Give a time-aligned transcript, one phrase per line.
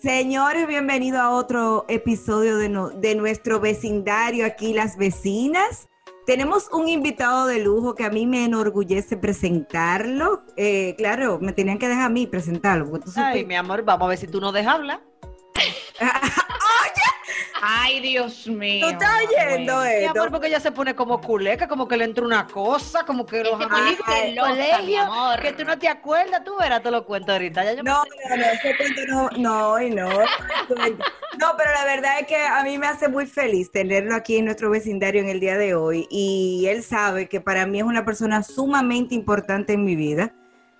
[0.00, 5.88] Señores, bienvenidos a otro episodio de, no- de nuestro vecindario aquí, las vecinas.
[6.26, 10.42] Tenemos un invitado de lujo que a mí me enorgullece presentarlo.
[10.56, 12.86] Eh, claro, me tenían que dejar a mí presentarlo.
[13.16, 15.02] Ay, mi amor, vamos a ver si tú no dejas hablar.
[17.62, 18.86] Ay, Dios mío.
[18.86, 20.10] ¿Tú estás oyendo Mi esto?
[20.18, 23.44] amor, porque ella se pone como culeca, como que le entra una cosa, como que
[23.44, 25.40] los amigos del mi colegio, amor.
[25.40, 27.64] que tú no te acuerdas, tú verás, te lo cuento ahorita.
[27.64, 30.08] Ya yo me- No, no, no, ese cuento no, no, y no.
[30.08, 34.46] No, pero la verdad es que a mí me hace muy feliz tenerlo aquí en
[34.46, 36.06] nuestro vecindario en el día de hoy.
[36.10, 40.32] Y él sabe que para mí es una persona sumamente importante en mi vida,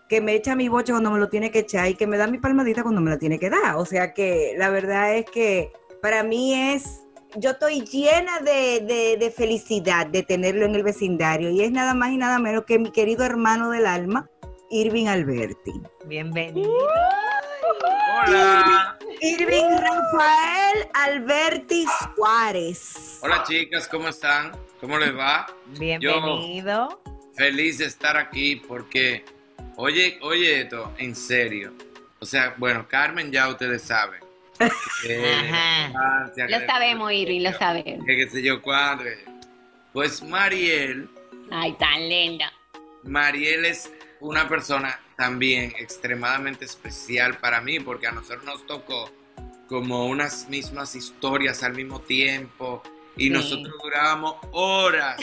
[0.08, 2.26] que me echa mi boche cuando me lo tiene que echar y que me da
[2.26, 3.76] mi palmadita cuando me la tiene que dar.
[3.76, 5.72] O sea que la verdad es que
[6.02, 7.00] para mí es,
[7.36, 11.50] yo estoy llena de, de- de felicidad de tenerlo en el vecindario.
[11.50, 14.28] Y es nada más y nada menos que mi querido hermano del alma,
[14.70, 15.72] Irving Alberti.
[16.06, 16.70] Bienvenido.
[18.26, 18.98] Hola.
[19.20, 21.84] Irving Rafael Alberti
[22.14, 23.18] Suárez.
[23.22, 24.52] Hola chicas, ¿cómo están?
[24.80, 25.46] ¿Cómo les va?
[25.78, 27.02] Bienvenido.
[27.34, 29.24] Feliz de estar aquí porque,
[29.76, 31.72] oye, oye esto, en serio.
[32.18, 34.20] O sea, bueno, Carmen ya ustedes saben.
[34.60, 35.90] Ajá.
[35.92, 38.06] Francia, Lo que- sabemos, Irving, lo sabemos.
[38.06, 39.04] Que qué sé yo cuándo.
[39.92, 41.08] Pues Mariel,
[41.50, 42.52] Ay, tan linda.
[43.02, 49.10] Mariel es una persona también extremadamente especial para mí porque a nosotros nos tocó
[49.68, 52.82] como unas mismas historias al mismo tiempo
[53.16, 53.30] y Sí.
[53.30, 55.16] nosotros durábamos horas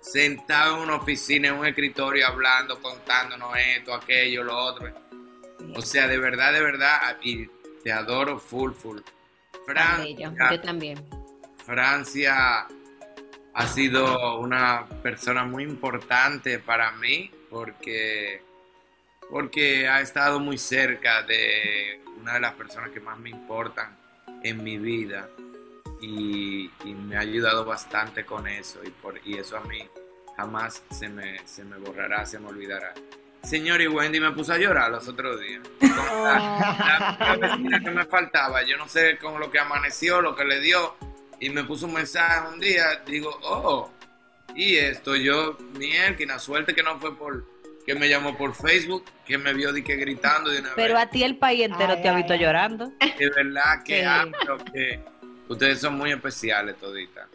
[0.00, 4.92] sentados en una oficina, en un escritorio hablando, contándonos esto, aquello, lo otro.
[5.74, 7.46] O sea, de verdad, de verdad, y
[7.86, 8.98] te adoro full, full.
[9.64, 10.98] Francia, Yo también.
[11.64, 12.66] Francia
[13.54, 18.42] ha sido una persona muy importante para mí porque,
[19.30, 23.96] porque ha estado muy cerca de una de las personas que más me importan
[24.42, 25.28] en mi vida
[26.02, 29.88] y, y me ha ayudado bastante con eso y, por, y eso a mí
[30.36, 32.94] jamás se me, se me borrará, se me olvidará.
[33.46, 35.62] Señor y Wendy me puso a llorar los otros días.
[35.80, 35.88] La,
[37.20, 40.44] la- la vecina que me faltaba, yo no sé con lo que amaneció, lo que
[40.44, 40.96] le dio,
[41.40, 43.90] y me puso un mensaje un día, digo, oh,
[44.54, 47.44] y esto, yo, mierda, suerte que no fue por,
[47.86, 51.02] que me llamó por Facebook, que me vio de que gritando de una Pero vez.
[51.04, 52.38] a ti el país entero Ay, te ha visto ay.
[52.40, 52.90] llorando.
[53.18, 54.04] De verdad que Sí.
[54.04, 55.00] hablo, que
[55.48, 57.26] ustedes son muy especiales toditas.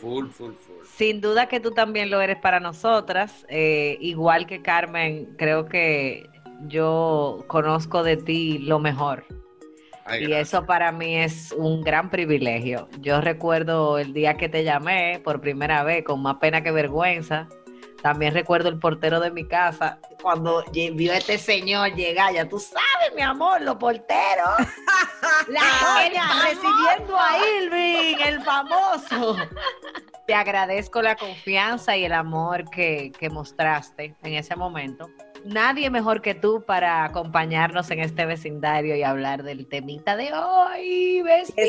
[0.00, 0.84] Full, full, full.
[0.96, 3.46] Sin duda que tú también lo eres para nosotras.
[3.48, 6.28] eh, igual que Carmen, creo que
[6.66, 9.24] yo conozco de ti lo mejor.
[10.06, 12.88] Ay, Y eso para mí es un gran privilegio.
[13.00, 17.48] Yo recuerdo el día que te llamé por primera vez, con más pena que vergüenza.
[18.04, 22.58] También recuerdo el portero de mi casa, cuando vio a este señor llegar, ya tú
[22.58, 24.58] sabes, mi amor, los porteros.
[25.48, 25.62] La
[26.02, 29.38] doña recibiendo a Irving, el famoso.
[30.26, 35.08] Te agradezco la confianza y el amor que, que mostraste en ese momento.
[35.46, 41.22] Nadie mejor que tú para acompañarnos en este vecindario y hablar del temita de hoy,
[41.22, 41.64] vecina.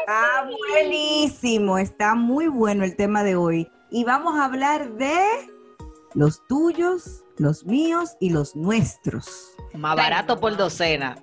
[0.00, 3.72] Está buenísimo, está muy bueno el tema de hoy.
[3.90, 5.24] Y vamos a hablar de
[6.14, 9.52] los tuyos, los míos y los nuestros.
[9.74, 11.16] Más barato por docena.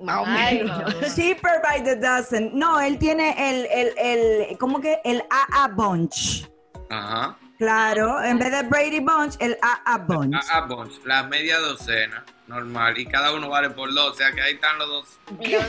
[0.00, 0.94] Más o Ay, menos.
[0.94, 1.00] no.
[1.14, 2.50] Cheaper by the dozen.
[2.58, 5.00] No, él tiene el, el, el, ¿cómo que?
[5.04, 6.48] El AA Bunch.
[6.90, 7.36] Ajá.
[7.58, 10.34] Claro, en vez de Brady Bunch, el AA Bunch.
[10.50, 14.32] A, a Bunch, la media docena, normal, y cada uno vale por dos, o sea
[14.32, 15.62] que ahí están los dos, Dios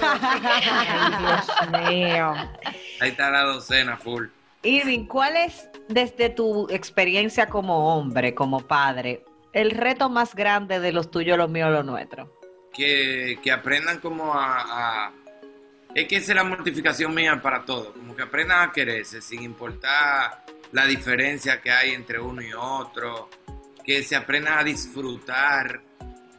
[1.87, 2.33] mío.
[2.99, 4.25] ahí está la docena full.
[4.63, 10.91] Irving, ¿cuál es, desde tu experiencia como hombre, como padre, el reto más grande de
[10.91, 12.29] los tuyos, los míos, los nuestros?
[12.73, 15.13] que, que aprendan como a,
[15.93, 19.43] Es que esa es la mortificación mía para todo, como que aprendan a quererse sin
[19.43, 23.29] importar la diferencia que hay entre uno y otro,
[23.85, 25.81] que se aprendan a disfrutar,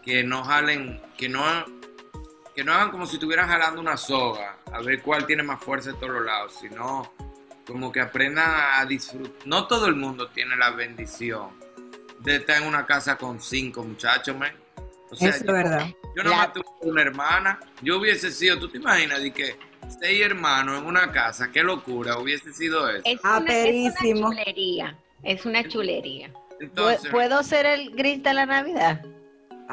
[0.03, 1.45] que no jalen, que no,
[2.55, 5.93] que no hagan como si estuvieran jalando una soga, a ver cuál tiene más fuerza
[5.93, 7.13] de todos los lados, sino
[7.67, 8.51] como que aprendan
[8.81, 9.33] a disfrutar.
[9.47, 11.51] No todo el mundo tiene la bendición
[12.21, 14.53] de estar en una casa con cinco muchachos, man.
[15.11, 15.87] O sea, Eso es yo- verdad.
[16.17, 17.61] yo no La- tuve una hermana.
[17.83, 19.23] Yo hubiese sido, ¿tú te imaginas?
[19.23, 19.57] De que
[20.01, 23.03] seis hermanos en una casa, qué locura hubiese sido eso.
[23.05, 24.99] Es Ah, una, es una chulería.
[25.23, 26.31] Es una chulería.
[26.61, 29.05] Entonces, ¿Puedo ser el Grinch de la Navidad?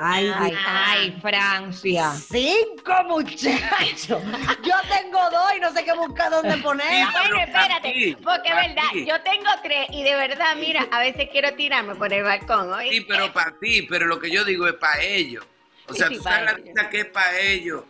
[0.04, 0.32] Ay,
[0.66, 2.12] Ay, Francia.
[2.14, 4.22] Cinco muchachos.
[4.64, 6.88] Yo tengo dos y no sé qué buscar dónde poner.
[6.88, 11.30] Bueno, pero espérate, porque es verdad, yo tengo tres y de verdad, mira, a veces
[11.32, 12.90] quiero tirarme por el balcón, ¿oí?
[12.90, 15.46] sí, pero para ti, pero lo que yo digo es para ellos.
[15.88, 17.84] O sea, Sí, tú para sabes la vida que es para ellos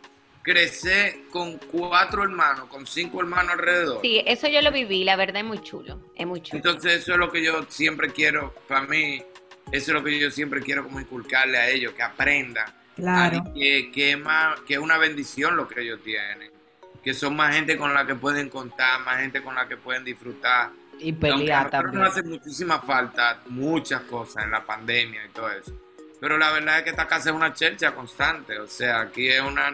[0.43, 3.99] crecer con cuatro hermanos, con cinco hermanos alrededor.
[4.01, 6.57] Sí, eso yo lo viví, la verdad es muy chulo, es muy chulo.
[6.57, 9.21] Entonces eso es lo que yo siempre quiero, para mí,
[9.71, 12.71] eso es lo que yo siempre quiero como inculcarle a ellos, que aprendan.
[12.95, 13.37] Claro.
[13.47, 16.51] a- que, que es más, que es una bendición lo que ellos tienen.
[17.03, 20.03] Que son más gente con la que pueden contar, más gente con la que pueden
[20.03, 20.69] disfrutar.
[20.99, 21.99] Y pelear también.
[21.99, 25.73] nos hace muchísima falta muchas cosas en la pandemia y todo eso.
[26.19, 28.59] Pero la verdad es que esta casa es una chercha constante.
[28.59, 29.73] O sea, aquí es una...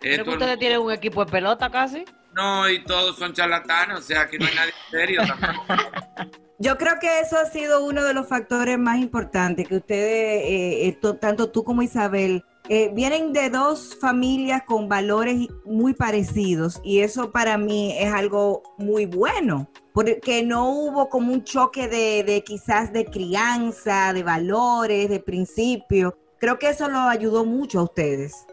[0.00, 2.04] Esto que ustedes tienen un equipo de pelota casi.
[2.34, 3.98] no, y todos son charlatanes.
[3.98, 5.64] O sea, aquí no hay nadie serio tampoco.
[6.62, 10.86] Yo creo que eso ha sido uno de los factores más importantes que ustedes, eh,
[10.86, 16.80] eh, to- tanto tú como Isabel, eh, vienen de dos familias con valores muy parecidos
[16.84, 22.44] y eso para mí es algo muy bueno, porque no hubo como un choque de,
[22.46, 26.14] quizás de crianza, de valores, de principios.
[26.38, 28.46] Creo que eso lo ayudó mucho a ustedes.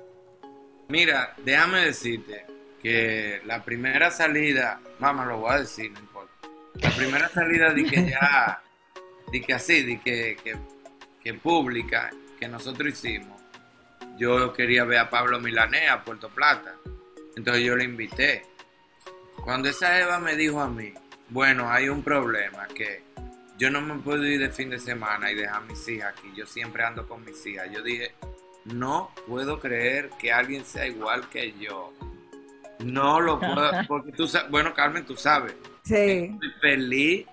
[0.87, 2.43] Mira, déjame decirte
[2.81, 6.18] que la primera salida, mamá, lo voy a decir, no.
[6.81, 8.61] La primera salida de que ya,
[9.31, 10.57] de que así, de que, que,
[11.21, 12.09] que pública,
[12.39, 13.39] que nosotros hicimos,
[14.17, 16.75] yo quería ver a Pablo Milanés a Puerto Plata.
[17.35, 18.43] Entonces yo le invité.
[19.43, 20.93] Cuando esa Eva me dijo a mí,
[21.29, 23.03] bueno, hay un problema, que
[23.57, 26.31] yo no me puedo ir de fin de semana y dejar a mis hijas aquí,
[26.35, 27.69] yo siempre ando con mis hijas.
[27.71, 28.13] Yo dije,
[28.65, 31.93] no puedo creer que alguien sea igual que yo.
[32.79, 35.55] No lo puedo, porque tú sabes, bueno, Carmen, tú sabes,
[35.89, 36.31] Sí.
[36.33, 37.25] estoy feliz,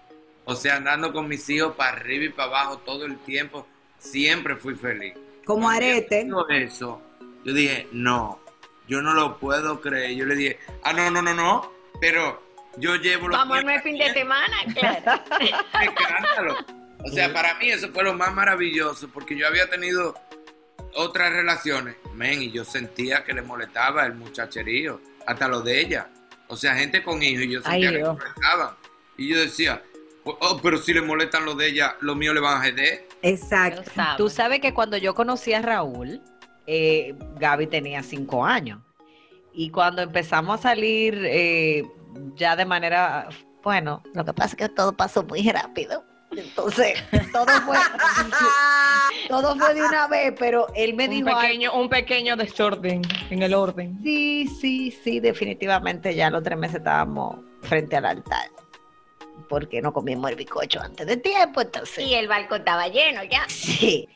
[0.47, 3.67] o sea, andando con mis hijos para arriba y para abajo todo el tiempo,
[3.99, 5.13] siempre fui feliz.
[5.45, 6.25] Como arete.
[6.25, 7.03] dijo eso,
[7.45, 8.41] yo dije, no,
[8.89, 10.17] yo no lo puedo creer.
[10.17, 11.71] Yo le dije, ah, no, no, no, no,
[12.01, 12.43] pero
[12.79, 15.23] yo llevo los Vamos al fin de semana, claro.
[15.83, 16.57] Escándalo.
[17.05, 20.15] O sea, para mí eso fue lo más maravilloso porque yo había tenido
[20.95, 26.09] otras relaciones, men, y yo sentía que le molestaba el muchacherío, hasta lo de ella.
[26.49, 28.77] O sea, gente con hijos y yo sentía Ay, que molestaban.
[29.17, 29.83] Y yo decía,
[30.25, 33.09] oh, oh, pero si le molestan lo de ella, lo mío le van a jeder.
[33.23, 33.83] Exacto.
[33.95, 34.17] Sabes.
[34.17, 36.21] Tú sabes que cuando yo conocí a Raúl,
[36.67, 38.81] eh, Gaby tenía cinco años.
[39.53, 41.85] Y cuando empezamos a salir eh,
[42.37, 43.29] ya de manera,
[43.63, 46.05] bueno, lo que pasa es que todo pasó muy rápido.
[46.37, 47.03] Entonces,
[47.33, 47.77] todo fue,
[49.29, 53.03] todo fue de una vez, pero él me Un dijo, "Ay, pequeño, un pequeño desorden
[53.31, 53.99] en el orden.
[54.03, 58.51] sí, sí, sí, definitivamente ya los tres meses estábamos frente al altar.
[59.49, 62.05] Porque no comimos el bizcocho antes de tiempo, entonces...
[62.05, 63.45] Y el balcón estaba lleno ya.
[63.49, 64.09] Sí.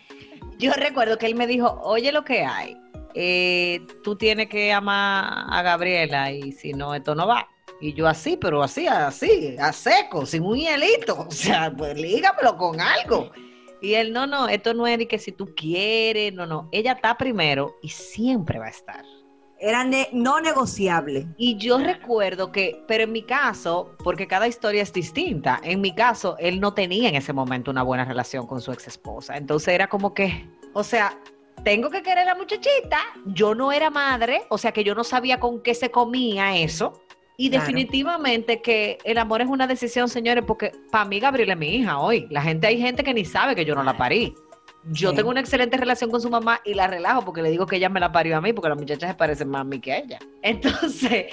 [0.58, 2.76] Yo recuerdo que él me dijo, oye lo que hay,
[3.14, 7.48] eh, tú tienes que amar a Gabriela y si no, esto no va.
[7.80, 11.26] Y yo así, pero así, así, a seco, sin un hielito.
[11.28, 13.30] O sea, pues lígamelo con algo.
[13.80, 16.68] Y él, no, no, esto no es de que si tú quieres, no, no.
[16.72, 19.04] Ella está primero y siempre va a estar.
[19.58, 21.26] Era ne- no negociable.
[21.38, 25.94] Y yo recuerdo que, pero en mi caso, porque cada historia es distinta, en mi
[25.94, 29.36] caso, él no tenía en ese momento una buena relación con su ex esposa.
[29.36, 31.18] Entonces era como que, o sea,
[31.64, 32.98] tengo que querer a la muchachita.
[33.26, 37.00] Yo no era madre, o sea que yo no sabía con qué se comía eso.
[37.42, 37.64] Y Claro.
[37.64, 41.98] definitivamente que el amor es una decisión, señores, porque para mí Gabriela es mi hija
[41.98, 42.26] hoy.
[42.28, 44.34] La gente, hay gente que ni sabe que yo no la parí.
[44.90, 45.16] Yo Sí.
[45.16, 47.88] tengo una excelente relación con su mamá y la relajo porque le digo que ella
[47.88, 49.98] me la parió a mí porque las muchachas se parecen más a mí que a
[50.00, 50.18] ella.
[50.42, 51.26] Entonces,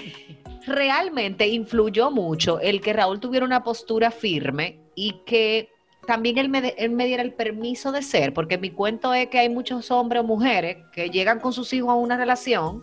[0.65, 5.69] realmente influyó mucho el que Raúl tuviera una postura firme y que
[6.05, 9.27] también él me, de- él me diera el permiso de ser, porque mi cuento es
[9.27, 12.81] que hay muchos hombres o mujeres que llegan con sus hijos a una relación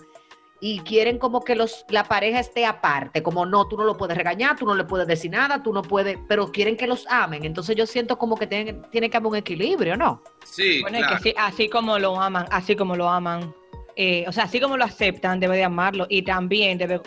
[0.67, 4.17] y quieren como que los, la pareja esté aparte, como no, tú no lo puedes
[4.17, 7.45] regañar, tú no le puedes decir nada, tú no puedes, pero quieren que los amen.
[7.45, 10.23] Entonces yo siento como que tiene, tiene que haber un equilibrio, ¿no?
[10.43, 11.23] Sí, Bueno, es claro.
[11.23, 13.55] que sí, así como lo aman, así como lo aman,
[13.95, 17.03] eh, o sea, así como lo aceptan, debe de amarlo y también debe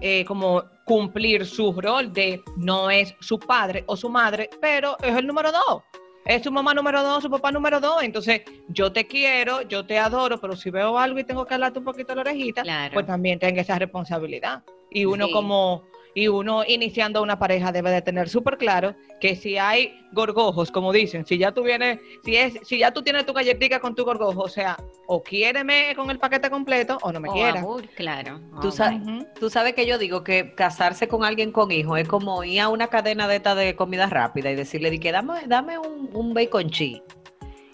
[0.00, 5.14] eh, como cumplir su rol de no es su padre o su madre, pero es
[5.14, 5.84] el número dos.
[6.26, 8.02] Es su mamá número dos, su papá número dos.
[8.02, 11.78] Entonces, yo te quiero, yo te adoro, pero si veo algo y tengo que hablarte
[11.78, 12.94] un poquito la orejita, Claro.
[12.94, 14.64] pues también tengo esa responsabilidad.
[14.90, 15.32] Y uno Sí.
[15.32, 15.84] como,
[16.16, 20.90] y uno iniciando una pareja debe de tener súper claro que si hay gorgojos, como
[20.90, 24.02] dicen, si ya tú vienes, si es, si ya tú tienes tu galletita con tu
[24.02, 27.58] gorgojo, o sea, o quiéreme con el paquete completo o no me O quieras.
[27.58, 28.40] amor, claro.
[28.62, 29.26] Tú Oh, sabes, Ujú.
[29.38, 32.70] tú sabes que yo digo que casarse con alguien con hijos es como ir a
[32.70, 36.32] una cadena de esta de comida rápida y decirle, di que dame, dame un, un
[36.32, 37.02] bacon cheese.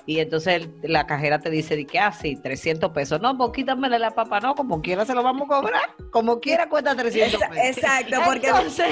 [0.05, 3.21] Y entonces la cajera te dice, di que así, 300 pesos.
[3.21, 5.83] No, pues quítamele la papa, no, como quiera se lo vamos a cobrar.
[6.11, 7.77] Como quiera cuesta 300 Esa- pesos.
[7.79, 8.89] exacto, porque Entonces,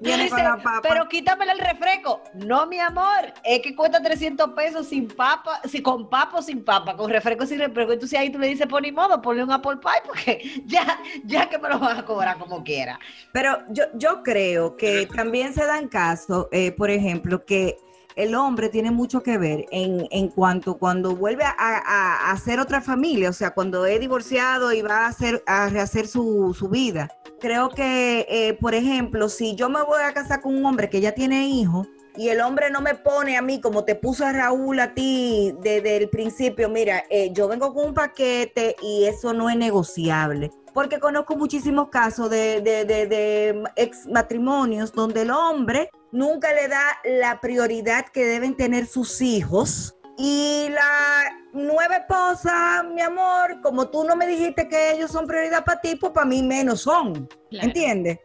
[0.00, 0.80] viene con la papa.
[0.82, 2.22] pero quítamele el refresco.
[2.34, 6.62] No, mi amor, es que cuesta 300 pesos sin papa, si con papa o sin
[6.64, 7.92] papa, con refresco sin refresco.
[7.92, 11.48] Entonces ahí tú le dices, por ni modo, ponle un apple pie, porque ya, ya
[11.48, 12.98] que me lo van a cobrar como quiera.
[13.32, 17.76] Pero yo, yo creo que también se dan casos, eh, por ejemplo, que
[18.22, 22.80] el hombre tiene mucho que ver en, en cuanto cuando vuelve a, a- hacer otra
[22.80, 27.08] familia, o sea, cuando es divorciado y va a, hacer, a rehacer su, su vida.
[27.40, 31.00] Creo que, eh, por ejemplo, si yo me voy a casar con un hombre que
[31.00, 31.86] ya tiene hijos
[32.16, 35.54] y el hombre no me pone a mí como te puso a Raúl a ti
[35.60, 40.50] desde el principio, mira, eh, yo vengo con un paquete y eso no es negociable.
[40.72, 46.68] Porque conozco muchísimos casos de, de, de, de ex matrimonios donde el hombre nunca le
[46.68, 49.96] da la prioridad que deben tener sus hijos.
[50.16, 55.64] Y la nueva esposa, mi amor, como tú no me dijiste que ellos son prioridad
[55.64, 57.26] para ti, pues para mí menos son.
[57.50, 57.66] Claro.
[57.66, 58.18] ¿Entiendes?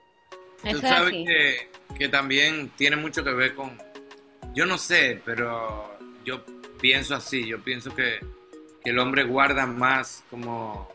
[0.69, 3.77] Tú sabes que, que también tiene mucho que ver con,
[4.53, 6.43] yo no sé, pero yo
[6.79, 8.19] pienso así, yo pienso que,
[8.83, 10.89] que el hombre guarda más como,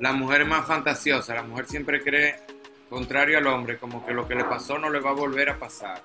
[0.00, 2.36] la mujer es más fantasiosa, la mujer siempre cree,
[2.88, 5.58] contrario al hombre, como que lo que le pasó no le va a volver a
[5.58, 6.02] pasar.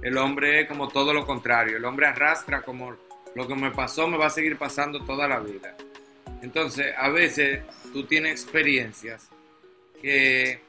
[0.00, 2.96] El hombre es como todo lo contrario, el hombre arrastra como
[3.34, 5.76] lo que me pasó me va a seguir pasando toda la vida.
[6.40, 7.62] Entonces, a veces
[7.92, 9.28] tú tienes experiencias
[10.00, 10.60] que,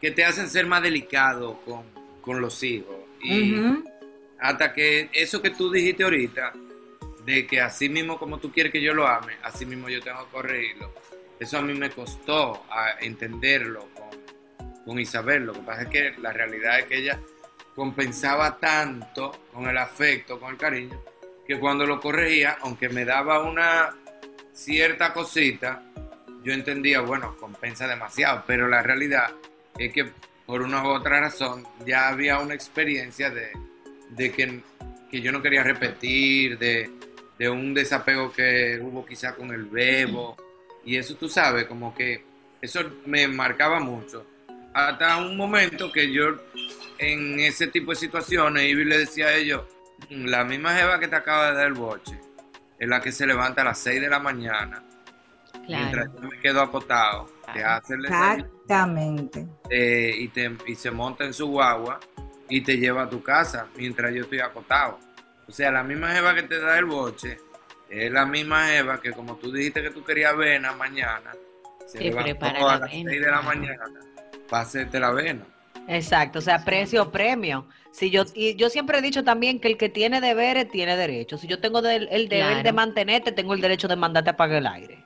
[0.00, 1.84] que te hacen ser más delicado con,
[2.22, 2.96] con los hijos.
[3.20, 3.54] Y
[4.38, 6.52] hasta que eso que tú dijiste ahorita,
[7.26, 10.24] de que así mismo como tú quieres que yo lo ame, así mismo yo tengo
[10.24, 10.92] que corregirlo.
[11.38, 15.44] Eso a mí me costó a entenderlo con, con Isabel.
[15.44, 17.20] Lo que pasa es que la realidad es que ella
[17.74, 21.02] compensaba tanto con el afecto, con el cariño,
[21.46, 23.94] que cuando lo corregía, aunque me daba una
[24.52, 25.82] cierta cosita,
[26.44, 29.32] yo entendía, bueno, compensa demasiado, pero la realidad
[29.78, 30.10] es que
[30.46, 33.50] por una u otra razón ya había una experiencia de,
[34.10, 34.60] de que,
[35.10, 36.90] que yo no quería repetir, de,
[37.38, 40.36] de un desapego que hubo quizá con el bebo,
[40.84, 42.24] y eso tú sabes, como que
[42.60, 44.26] eso me marcaba mucho.
[44.74, 46.36] Hasta un momento que yo
[46.98, 49.62] en ese tipo de situaciones y le decía a ellos,
[50.10, 52.18] la misma jeva que te acaba de dar el boche,
[52.78, 54.82] es la que se levanta a las 6 de la mañana,
[55.68, 59.46] mientras yo me quedo acotado, te hace el desayuno Exactamente.
[59.70, 61.98] eh, y, te- y se monta en su guagua
[62.48, 64.98] y te lleva a tu casa mientras yo estoy acotado.
[65.48, 67.38] O sea, la misma jeva que te da el boche
[67.90, 71.32] es la misma jeva que como tú dijiste que tú querías avena mañana,
[71.86, 73.84] se prepara a la las avena, 6 de la mañana
[74.48, 75.44] para hacerte la avena.
[75.88, 77.66] Exacto, o sea, precio premio.
[77.90, 81.40] Si yo y yo siempre he dicho también que el que tiene deberes tiene derechos.
[81.40, 82.62] Si yo tengo el deber Claro.
[82.62, 85.01] de mantenerte, tengo el derecho de mandarte a apagar el aire.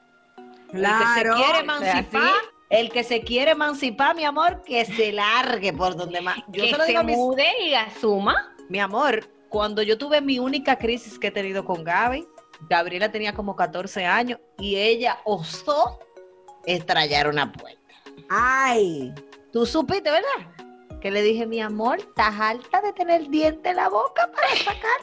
[0.70, 1.34] Claro.
[1.36, 2.32] El que se quiere sea, emancipar,
[2.70, 6.38] el que se quiere emancipar, mi amor, que se largue por donde más.
[6.48, 8.54] Yo que se lo digo mis mude y asuma.
[8.68, 12.26] Mi amor, cuando yo tuve mi única crisis que he tenido con Gaby,
[12.68, 16.00] Gabriela tenía como 14 años y ella osó
[16.64, 17.94] estrellar una puerta.
[18.28, 19.14] Ay.
[19.52, 20.98] Tú supiste, ¿verdad?
[21.00, 24.96] Que le dije, mi amor, ¿estás alta de tener diente en la boca para sacártela?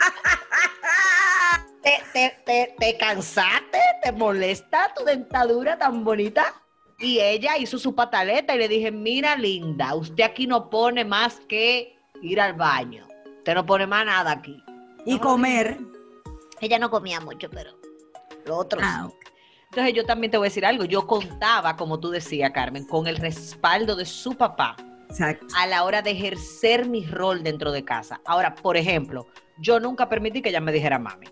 [1.86, 3.78] ¿Te, te, te, te cansaste?
[4.02, 6.60] ¿Te molesta tu dentadura tan bonita?
[6.98, 11.38] Y ella hizo su pataleta y le dije, mira, linda, usted aquí no pone más
[11.48, 13.06] que ir al baño.
[13.38, 14.60] Usted no pone más nada aquí.
[15.04, 15.78] Y comer.
[16.60, 17.70] Ella no comía mucho, pero
[18.46, 18.86] lo otro sí.
[18.88, 19.08] Ah,
[19.70, 20.86] Entonces yo también te voy a decir algo.
[20.86, 24.74] Yo contaba, como tú decías, Carmen, con el respaldo de su papá
[25.08, 25.46] Exacto.
[25.56, 28.20] a la hora de ejercer mi rol dentro de casa.
[28.24, 29.28] Ahora, por ejemplo,
[29.58, 31.28] yo nunca permití que ella me dijera mami,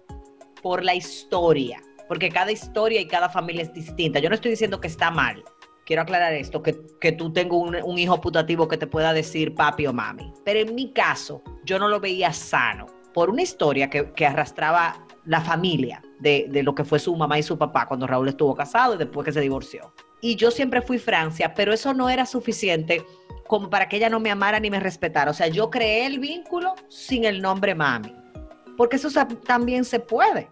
[0.65, 4.19] por la historia, porque cada historia y cada familia es distinta.
[4.19, 5.45] Yo no estoy diciendo que está mal.
[5.85, 9.55] Quiero aclarar esto, que, que tú tengas un, un hijo putativo que te pueda decir
[9.55, 10.33] papi o mami.
[10.43, 15.07] Pero en mi caso, yo no lo veía sano por una historia que, que arrastraba
[15.27, 18.55] la familia de, de lo que fue su mamá y su papá cuando Raúl estuvo
[18.55, 19.93] casado y después que se divorció.
[20.23, 23.05] Y yo siempre fui Francia, pero eso no era suficiente
[23.47, 25.31] como para que ella no me amara ni me respetara.
[25.31, 28.15] O sea, yo creé el vínculo sin el nombre mami,
[28.77, 29.09] porque eso
[29.47, 30.51] también se puede.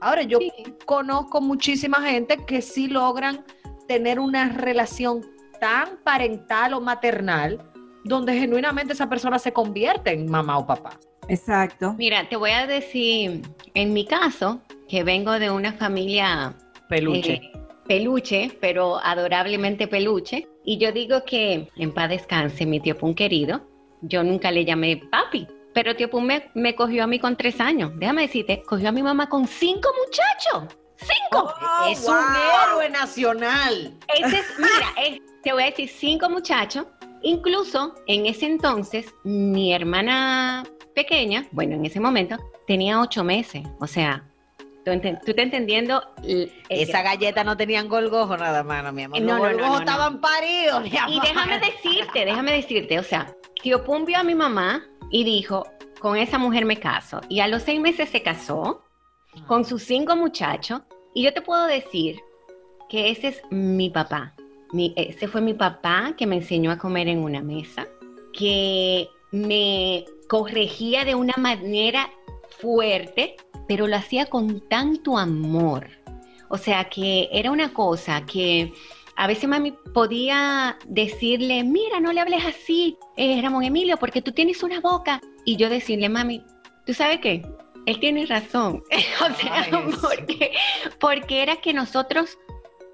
[0.00, 0.38] Ahora, yo
[0.84, 3.44] conozco muchísima gente que sí logran
[3.88, 5.24] tener una relación
[5.60, 7.60] tan parental o maternal
[8.04, 10.98] donde genuinamente esa persona se convierte en mamá o papá.
[11.28, 11.94] Exacto.
[11.96, 13.42] Mira, te voy a decir,
[13.74, 16.56] en mi caso, que vengo de una familia
[16.88, 17.34] Peluche.
[17.34, 17.52] eh,
[17.86, 23.68] peluche, pero adorablemente peluche, y yo digo que en paz descanse mi tío Pun querido,
[24.02, 27.60] yo nunca le llamé papi, pero tío Pun me, me cogió a mí con tres
[27.60, 31.52] años, déjame decirte, cogió a mi mamá con cinco muchachos, cinco.
[31.60, 32.14] Oh, es wow.
[32.14, 32.24] un
[32.70, 33.94] héroe nacional.
[34.14, 36.86] Ese es, mira, es- te voy a decir cinco muchachos.
[37.22, 40.64] Incluso en ese entonces, mi hermana
[40.94, 42.36] pequeña, bueno, en ese momento,
[42.66, 43.62] tenía ocho meses.
[43.80, 44.24] O sea,
[44.84, 46.02] tú, tú estás entendiendo.
[46.22, 49.20] el- el- Esa galleta no tenían golgojo nada más, mi amor.
[49.20, 53.84] No, Los no, golgojos estaban paridos, mi Y déjame decirte, déjame decirte, o sea, tío
[53.84, 55.64] Pum vio a mi mamá y dijo,
[56.00, 57.20] con esa mujer me caso.
[57.28, 58.82] Y a los seis meses se casó
[59.46, 60.82] con sus cinco muchachos.
[61.14, 62.20] Y yo te puedo decir
[62.88, 64.34] que ese es mi papá.
[64.72, 67.86] Mi- ese fue mi papá que me enseñó a comer en una mesa,
[68.32, 72.10] que me corregía de una manera
[72.58, 73.36] fuerte,
[73.72, 75.88] pero lo hacía con tanto amor.
[76.50, 78.70] O sea que era una cosa que
[79.16, 84.30] a veces mami podía decirle, mira, no le hables así, eh, Ramón Emilio, porque tú
[84.32, 85.22] tienes una boca.
[85.46, 86.44] Y yo decirle, mami,
[86.84, 87.40] ¿tú sabes qué?
[87.86, 88.82] Él tiene razón.
[89.26, 89.98] o sea, Ay, sí.
[90.02, 90.52] porque,
[91.00, 92.36] porque era que nosotros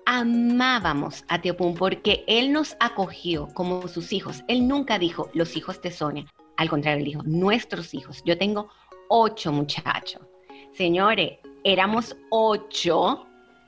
[0.06, 4.44] amábamos a Tío Pum porque él nos acogió como sus hijos.
[4.46, 6.26] Él nunca dijo los hijos de Sonia.
[6.56, 8.22] Al contrario, él dijo nuestros hijos.
[8.24, 8.68] Yo tengo
[9.08, 10.27] ocho muchachos.
[10.72, 13.26] Señores, éramos ocho,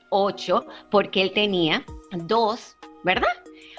[0.09, 3.27] ocho, porque él tenía dos, ¿verdad?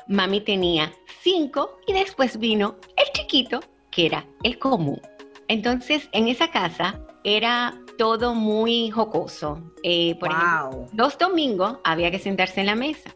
[0.09, 5.01] Mami tenía cinco y después vino el chiquito, que era el común.
[5.49, 9.63] Entonces, en esa casa era todo muy jocoso.
[9.83, 10.89] Eh, por ejemplo, wow.
[10.95, 13.15] los domingos había que sentarse en la mesa,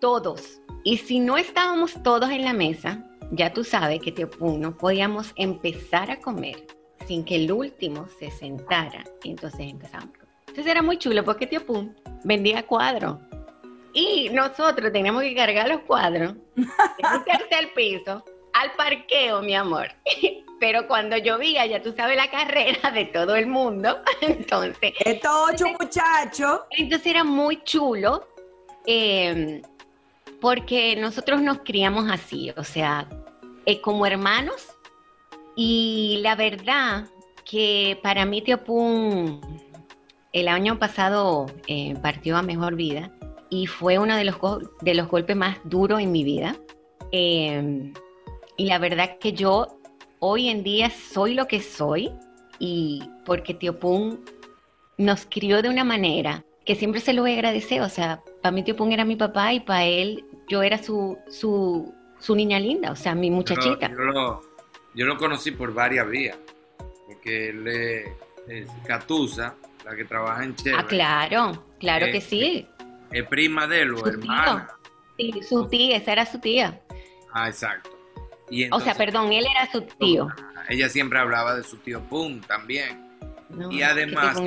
[0.00, 0.60] todos.
[0.84, 5.32] Y si no estábamos todos en la mesa, ya tú sabes que te, no podíamos
[5.36, 6.66] empezar a comer
[7.10, 9.02] sin que el último se sentara.
[9.24, 10.10] Y entonces empezamos.
[10.46, 11.92] Entonces era muy chulo porque tío Pum
[12.22, 13.16] vendía cuadros.
[13.92, 19.88] Y nosotros teníamos que cargar los cuadros del tercer piso al parqueo, mi amor.
[20.60, 23.98] Pero cuando llovía, ya tú sabes la carrera de todo el mundo.
[24.20, 26.60] Entonces, Estos ocho muchachos.
[26.70, 28.28] entonces era muy chulo
[28.86, 29.62] eh,
[30.40, 33.08] porque nosotros nos criamos así, o sea,
[33.66, 34.68] eh, como hermanos.
[35.56, 37.06] Y la verdad
[37.44, 39.40] que para mí Tío Pum
[40.32, 43.10] el año pasado eh, partió a mejor vida
[43.50, 44.36] y fue uno de los,
[44.80, 46.56] de los golpes más duros en mi vida.
[47.12, 47.92] Eh,
[48.56, 49.80] y la verdad que yo
[50.20, 52.10] hoy en día soy lo que soy
[52.58, 54.18] y porque Tío Pum
[54.98, 57.80] nos crió de una manera que siempre se lo voy a agradecer.
[57.80, 61.18] O sea, para mí Tío Pum era mi papá y para él yo era su,
[61.28, 63.88] su, su niña linda, o sea, mi muchachita.
[63.88, 64.49] Yo, yo lo,
[65.00, 66.36] yo lo conocí por varias vías,
[67.06, 72.68] porque él es, Catusa, la que trabaja en Chevrolet, Ah, claro, claro que sí.
[73.10, 74.08] es prima de él o tío.
[74.12, 74.68] hermana.
[75.16, 76.82] Sí, su tía, esa era su tía.
[77.32, 77.88] Ah, exacto.
[78.50, 80.28] Y O sea, perdón, él era su tío.
[80.68, 83.08] Ella siempre hablaba de su tío Pum también.
[83.48, 84.38] No, y además,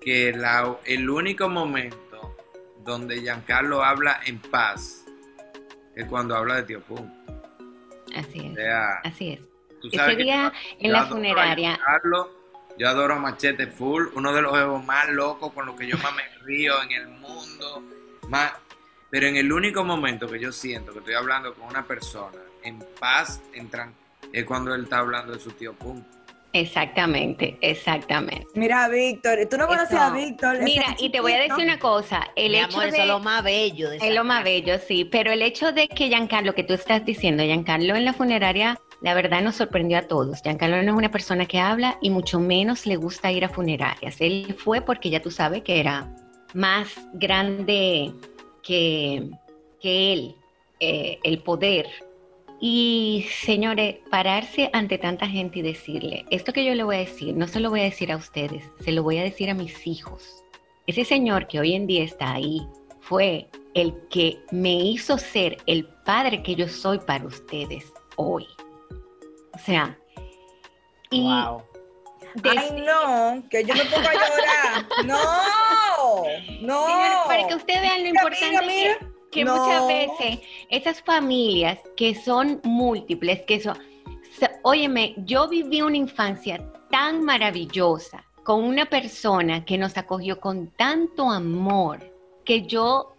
[0.00, 2.34] que la- el único momento
[2.82, 5.04] donde Giancarlo habla en paz
[5.94, 7.10] es cuando habla de tío Pum.
[8.14, 9.40] Así O es, sea, así es.
[9.80, 11.78] tú Ese sabes que día en la funeraria,
[12.78, 15.96] yo adoro a Machete Full, uno de los juegos más locos con los que yo
[15.98, 17.82] más me río en el mundo.
[18.28, 18.52] Más,
[19.10, 22.78] pero en el único momento que yo siento que estoy hablando con una persona en
[23.00, 23.92] paz, en tran-
[24.32, 26.02] es cuando él está hablando de su tío Pum.
[26.60, 28.46] Exactamente, exactamente.
[28.54, 30.10] Mira, Víctor, tú no conoces a.
[30.10, 30.62] Víctor.
[30.62, 32.88] Mira, y te voy a decir una cosa, el Mi hecho amor, de...
[32.88, 35.04] eso es lo más bello de Es lo más bello, sí.
[35.04, 39.14] Pero el hecho de que Giancarlo, que tú estás diciendo, Giancarlo en la funeraria, la
[39.14, 40.42] verdad nos sorprendió a todos.
[40.42, 44.20] Giancarlo no es una persona que habla y mucho menos le gusta ir a funerarias.
[44.20, 46.14] Él fue porque ya tú sabes que era
[46.54, 48.12] más grande
[48.62, 49.28] que,
[49.80, 50.36] que él,
[50.80, 51.86] eh, el poder
[52.60, 57.34] Y señores, pararse ante tanta gente y decirle, esto que yo le voy a decir,
[57.34, 59.86] no se lo voy a decir a ustedes, se lo voy a decir a mis
[59.86, 60.42] hijos.
[60.86, 62.66] Ese señor que hoy en día está ahí
[63.00, 68.46] fue el que me hizo ser el padre que yo soy para ustedes hoy.
[69.52, 69.98] O sea,
[71.10, 71.62] y Wow.
[72.44, 74.86] Ay, no, que yo me pongo a llorar.
[75.06, 76.24] No,
[76.60, 76.86] no.
[76.86, 79.15] Señores, para que ustedes vean lo Mira, importante mira, mira.
[79.36, 79.54] Que, No.
[79.56, 83.76] muchas veces esas familias que son múltiples, que son,
[84.40, 90.68] so- óyeme, yo viví una infancia tan maravillosa con una persona que nos acogió con
[90.68, 91.98] tanto amor
[92.44, 93.12] que yo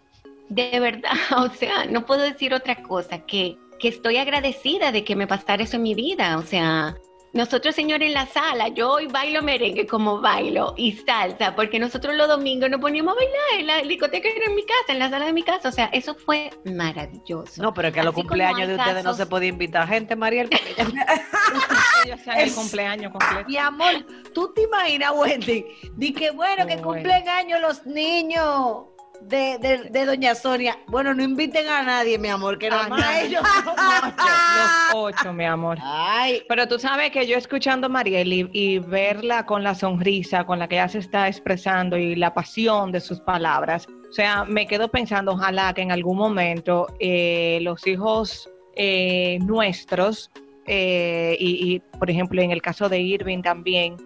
[0.48, 5.14] de verdad, o sea, no puedo decir otra cosa que, que estoy agradecida de que
[5.14, 6.96] me pasara eso en mi vida, o sea,
[7.32, 12.14] nosotros, señor, en la sala, yo hoy bailo merengue como bailo y salsa, porque nosotros
[12.16, 15.10] los domingos nos poníamos a bailar en la discoteca era en mi casa, en la
[15.10, 15.68] sala de mi casa.
[15.68, 17.62] O sea, eso fue maravilloso.
[17.62, 20.48] No, pero que a los Así cumpleaños de ustedes no se puede invitar gente, Mariel.
[20.48, 20.74] porque
[22.06, 23.48] Ellos el Es- cumpleaños completo.
[23.48, 23.92] Mi amor,
[24.32, 25.66] ¿tú te imaginas, Wendy?
[25.96, 26.82] Di que bueno, que Bueno.
[26.92, 28.86] cumplen años los niños
[29.20, 30.78] de, de, de Doña Sonia.
[30.86, 33.10] Bueno, no inviten a nadie, mi amor, que nada más no.
[33.10, 34.14] ellos son ocho.
[34.56, 35.78] Los ocho, mi amor.
[35.82, 40.44] Ay, Pero tú sabes que yo escuchando a Mariel y, y verla con la sonrisa
[40.44, 44.44] con la que ella se está expresando y la pasión de sus palabras, o sea,
[44.44, 50.30] me quedo pensando, ojalá que en algún momento eh, los hijos eh, nuestros,
[50.66, 53.96] eh, y, y, por ejemplo en el caso de Irving también,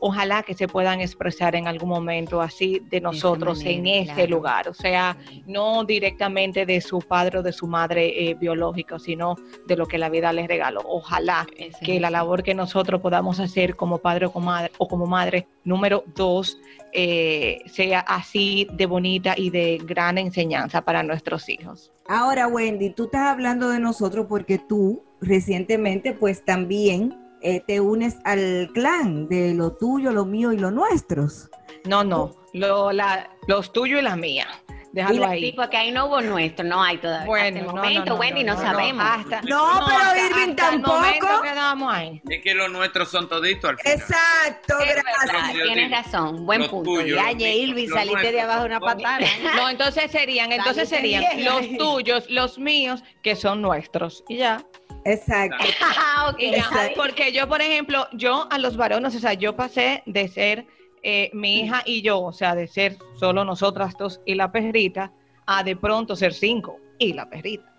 [0.00, 4.30] ojalá que se puedan expresar en algún momento así de nosotros en manera, ese claro.
[4.30, 9.36] lugar, o sea, no directamente de su padre o de su madre eh, biológico, sino
[9.66, 10.82] de lo que la vida les regaló.
[10.84, 14.72] Ojalá Eso que es la labor que nosotros podamos hacer como padre o como madre,
[14.78, 16.58] o como madre número dos
[16.92, 21.92] eh, sea así de bonita y de gran enseñanza para nuestros hijos.
[22.08, 28.16] Ahora, Wendy, tú estás hablando de nosotros porque tú recientemente, pues también eh, te unes
[28.24, 31.48] al clan de lo tuyo, lo mío y lo nuestros.
[31.84, 34.48] No, no, lo, la, los tuyos y la mía.
[34.96, 35.40] Déjalo Y la- ahí.
[35.42, 37.26] Sí, porque ahí no hubo nuestro, no hay todavía.
[37.26, 39.04] Bueno, Hasta el no, momento, no, Wendy, no, no, no, no, sabemos.
[39.06, 41.88] hasta- No, pero hasta- Irving tampoco.
[41.90, 42.22] ahí.
[42.30, 43.98] Es que los nuestros son toditos al final.
[43.98, 45.26] Exacto, Es gracias.
[45.26, 46.90] verdad, tienes razón, buen punto.
[46.94, 47.14] tuyo.
[47.16, 49.18] ya, Irving, saliste de abajo de una patada.
[49.54, 54.24] No, entonces serían, entonces serían los tuyos, los míos, que son nuestros.
[54.28, 54.64] Y ya.
[55.04, 55.58] Exacto.
[56.30, 56.36] Ok.
[56.40, 56.94] Y ya, Exacto.
[56.96, 60.66] porque yo, por ejemplo, yo a los varones, o sea, yo pasé de ser
[61.08, 65.12] eh, mi hija y yo, o sea, de ser solo nosotras dos y la perrita,
[65.46, 67.72] a de pronto ser cinco y la perrita.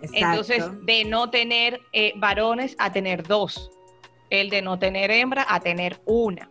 [0.00, 0.16] exacto.
[0.16, 3.68] Entonces, de no tener eh, varones a tener dos,
[4.30, 6.48] el de no tener hembra a tener una.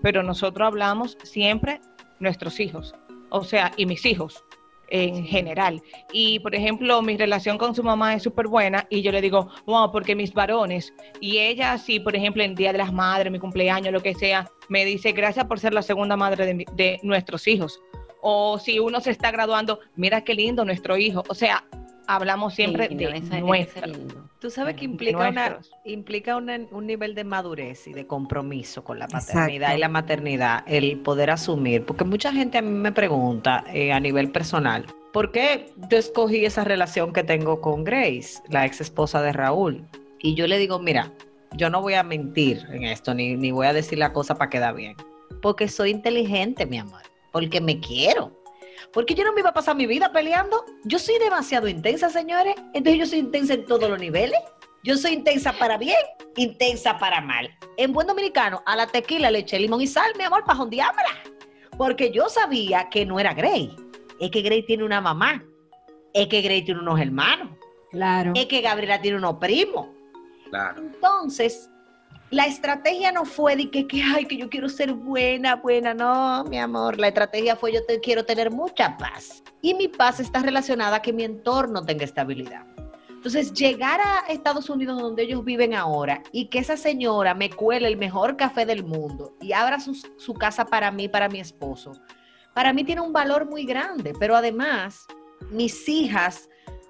[0.00, 1.82] Pero nosotros hablamos siempre
[2.18, 2.94] nuestros hijos,
[3.28, 4.42] o sea, y mis hijos
[4.88, 5.82] en general.
[6.12, 9.48] Y, por ejemplo, mi relación con su mamá es súper buena y yo le digo,
[9.66, 13.38] wow, porque mis varones, y ella, si por ejemplo en Día de las Madres, mi
[13.38, 17.46] cumpleaños, lo que sea, me dice, gracias por ser la segunda madre de, de nuestros
[17.46, 17.80] hijos.
[18.22, 21.22] O si uno se está graduando, mira qué lindo nuestro hijo.
[21.28, 21.64] O sea,
[22.06, 23.86] hablamos siempre Lindo, de eso- eso es nuestra.
[23.86, 24.28] lindo.
[24.40, 28.84] Tú sabes que De implica, una, implica una- un nivel de madurez y de compromiso
[28.84, 29.26] con la Exacto.
[29.32, 33.92] paternidad y la maternidad, el poder asumir, porque mucha gente a mí me pregunta eh,
[33.92, 38.80] a nivel personal, ¿por qué yo escogí esa relación que tengo con Grace, la ex
[38.80, 39.84] esposa de Raúl?
[40.20, 41.12] Y yo le digo, mira,
[41.56, 44.50] yo no voy a mentir en esto, ni, ni voy a decir la cosa para
[44.50, 44.94] quedar bien,
[45.40, 47.00] porque soy inteligente, mi amor,
[47.32, 48.32] porque me quiero.
[48.92, 50.64] Porque yo no me iba a pasar mi vida peleando.
[50.84, 52.54] Yo soy demasiado intensa, señores.
[52.74, 54.38] Entonces yo soy intensa en todos los niveles.
[54.82, 55.98] Yo soy intensa para bien,
[56.36, 57.50] intensa para mal.
[57.76, 61.10] En buen dominicano, a la tequila le eché limón y sal, mi amor, para jondeármela.
[61.76, 63.74] Porque yo sabía que no era Grey.
[64.20, 65.44] Es que Grey tiene una mamá.
[66.14, 67.48] Es que Grey tiene unos hermanos.
[67.90, 68.32] Claro.
[68.36, 69.88] Es que Gabriela tiene unos primos.
[70.50, 70.82] Claro.
[70.82, 71.68] Entonces,
[72.30, 75.94] la estrategia no fue de que, que, ay, que yo quiero ser buena, buena.
[75.94, 79.42] No, mi amor, la estrategia fue yo te, quiero tener mucha paz.
[79.62, 82.66] Y mi paz está relacionada a que mi entorno tenga estabilidad.
[83.08, 87.88] Entonces, llegar a Estados Unidos donde ellos viven ahora y que esa señora me cuele
[87.88, 91.92] el mejor café del mundo y abra su, casa para mí, para mi esposo,
[92.54, 94.14] para mí tiene un valor muy grande.
[94.18, 95.06] Pero además,
[95.50, 96.48] mis hijas,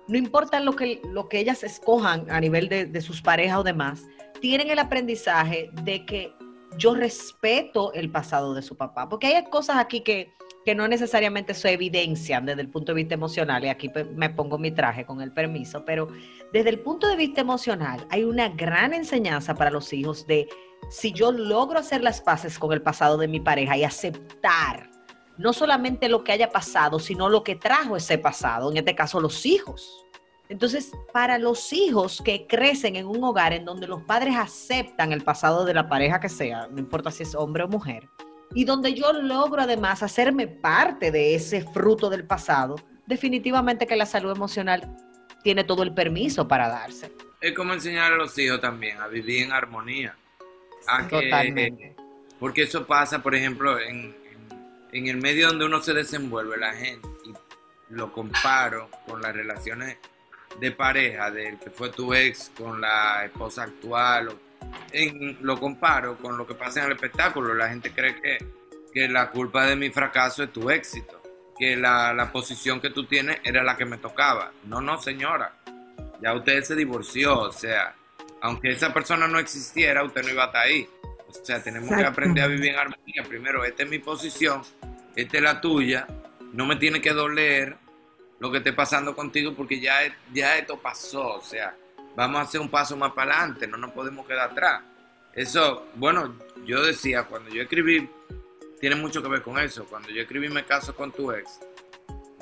[0.09, 4.07] no importa lo que, lo que ellas escojan a nivel de sus parejas o demás,
[4.40, 6.35] tienen el aprendizaje de que
[6.79, 10.33] yo respeto el pasado de su papá, porque hay cosas aquí que,
[10.64, 14.31] que no necesariamente se evidencian desde el punto de vista emocional, y aquí pues, me
[14.31, 16.09] pongo mi traje con el permiso, pero
[16.53, 20.49] desde el punto de vista emocional hay una gran enseñanza para los hijos de
[20.90, 24.90] si yo logro hacer las paces con el pasado de mi pareja y aceptar
[25.38, 29.20] no solamente lo que haya pasado, sino lo que trajo ese pasado, en este caso
[29.20, 30.05] los hijos.
[30.48, 35.22] Entonces, para los hijos que crecen en un hogar en donde los padres aceptan el
[35.22, 38.09] pasado de la pareja que sea, no importa si es hombre o mujer,
[38.54, 44.06] y donde yo logro además hacerme parte de ese fruto del pasado, definitivamente que la
[44.06, 44.96] salud emocional
[45.42, 47.12] tiene todo el permiso para darse.
[47.40, 50.16] Es como enseñar a los hijos también a vivir en armonía.
[50.88, 51.96] A que- Totalmente.
[52.38, 56.72] porque eso pasa, por ejemplo, en, en- en el medio donde uno se desenvuelve, la
[56.72, 57.32] gente, y
[57.92, 59.96] lo comparo con las relaciones
[60.60, 64.38] de pareja del que fue tu ex con la esposa actual, o-
[64.92, 67.54] en- lo comparo con lo que pasa en el espectáculo.
[67.54, 68.38] La gente cree que,
[68.92, 71.22] que la culpa de mi fracaso es tu éxito,
[71.58, 74.52] que la, la posición que tú tienes era la que me tocaba.
[74.64, 75.52] No, no, señora.
[76.22, 77.94] Ya usted se divorció, o sea,
[78.40, 80.88] aunque esa persona no existiera, usted no iba a estar ahí.
[81.28, 83.22] O sea, tenemos que aprender a vivir en armonía.
[83.28, 84.62] Primero, esta es mi posición,
[85.14, 86.06] esta es la tuya,
[86.52, 87.76] no me tiene que doler
[88.38, 89.99] lo que esté pasando contigo porque ya,
[90.33, 91.77] ya esto pasó, o sea,
[92.14, 94.83] vamos a hacer un paso más para adelante, no nos podemos quedar atrás.
[95.33, 98.09] Eso, bueno, yo decía, cuando yo escribí,
[98.81, 101.61] tiene mucho que ver con eso, cuando yo escribí Me caso con tu ex,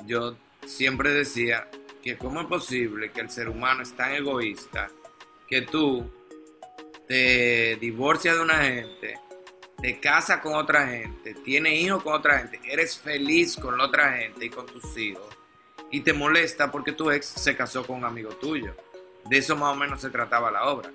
[0.05, 1.69] yo siempre decía
[2.01, 4.89] que cómo es posible que el ser humano es tan egoísta
[5.47, 6.09] que tú
[7.07, 9.19] te divorcias de una gente,
[9.81, 14.13] te casas con otra gente, tienes hijos con otra gente, eres feliz con la otra
[14.13, 15.34] gente y con tus hijos,
[15.95, 18.75] y te molesta porque tu ex se casó con un amigo tuyo.
[19.29, 20.91] De eso más o menos se trataba la obra.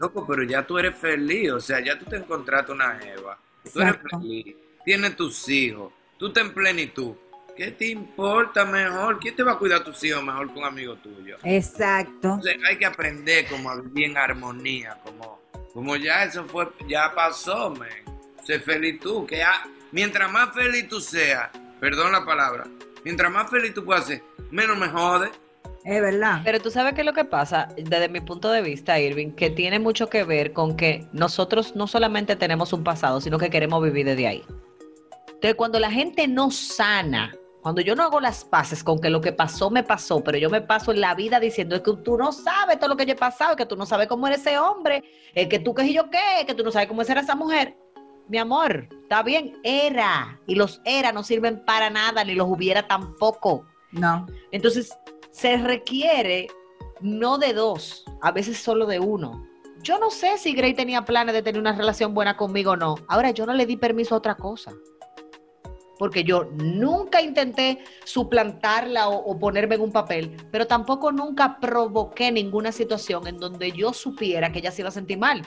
[0.00, 3.38] Loco, pero ya tú eres feliz, o sea, ya tú te encontraste una jeva,
[3.72, 7.12] tú eres feliz, tienes tus hijos, tú estás en plenitud.
[7.56, 9.20] ¿Qué te importa mejor?
[9.20, 11.36] ¿Quién te va a cuidar a tus hijos mejor que un amigo tuyo?
[11.44, 12.34] Exacto.
[12.34, 15.40] Entonces hay que aprender como a vivir en armonía, como,
[15.72, 18.02] como ya eso fue, ya pasó, men.
[18.44, 22.64] Sé feliz tú, que ya- mientras más feliz tú seas, perdón la palabra,
[23.04, 25.30] mientras más feliz tú puedas ser, menos me jode.
[25.84, 26.40] Es verdad.
[26.44, 29.50] Pero tú sabes qué es lo que pasa, desde mi punto de vista, Irving, que
[29.50, 33.82] tiene mucho que ver con que nosotros no solamente tenemos un pasado, sino que queremos
[33.82, 34.44] vivir desde ahí.
[35.26, 39.20] Entonces, cuando la gente no sana, cuando yo no hago las paces con que lo
[39.20, 42.16] que pasó me pasó, pero yo me paso en la vida diciendo es que tú
[42.16, 44.58] no sabes todo lo que yo he pasado, que tú no sabes cómo era ese
[44.58, 47.34] hombre, es que tú qué y yo qué, que tú no sabes cómo era esa
[47.34, 47.76] mujer.
[48.28, 50.40] Mi amor, está bien, era.
[50.46, 53.66] Y los era no sirven para nada, ni los hubiera tampoco.
[53.92, 54.26] No.
[54.50, 54.96] Entonces,
[55.30, 56.48] se requiere
[57.00, 59.46] no de dos, a veces solo de uno.
[59.82, 62.94] Yo no sé si Gray tenía planes de tener una relación buena conmigo o no.
[63.08, 64.72] Ahora, yo no le di permiso a otra cosa.
[65.98, 72.32] Porque yo nunca intenté suplantarla o, o ponerme en un papel, pero tampoco nunca provoqué
[72.32, 75.46] ninguna situación en donde yo supiera que ella se iba a sentir mal.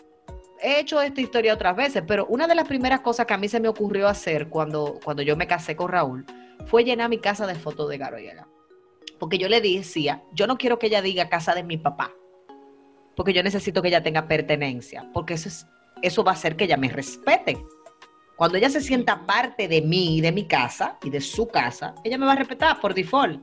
[0.61, 3.47] He hecho esta historia otras veces, pero una de las primeras cosas que a mí
[3.47, 6.25] se me ocurrió hacer cuando, cuando yo me casé con Raúl
[6.65, 8.47] fue llenar mi casa de fotos de Garoyela
[9.19, 12.13] porque yo le decía, yo no quiero que ella diga casa de mi papá,
[13.15, 15.67] porque yo necesito que ella tenga pertenencia, porque eso, es,
[16.01, 17.57] eso va a hacer que ella me respete.
[18.35, 21.95] Cuando ella se sienta parte de mí y de mi casa y de su casa,
[22.03, 23.41] ella me va a respetar por default.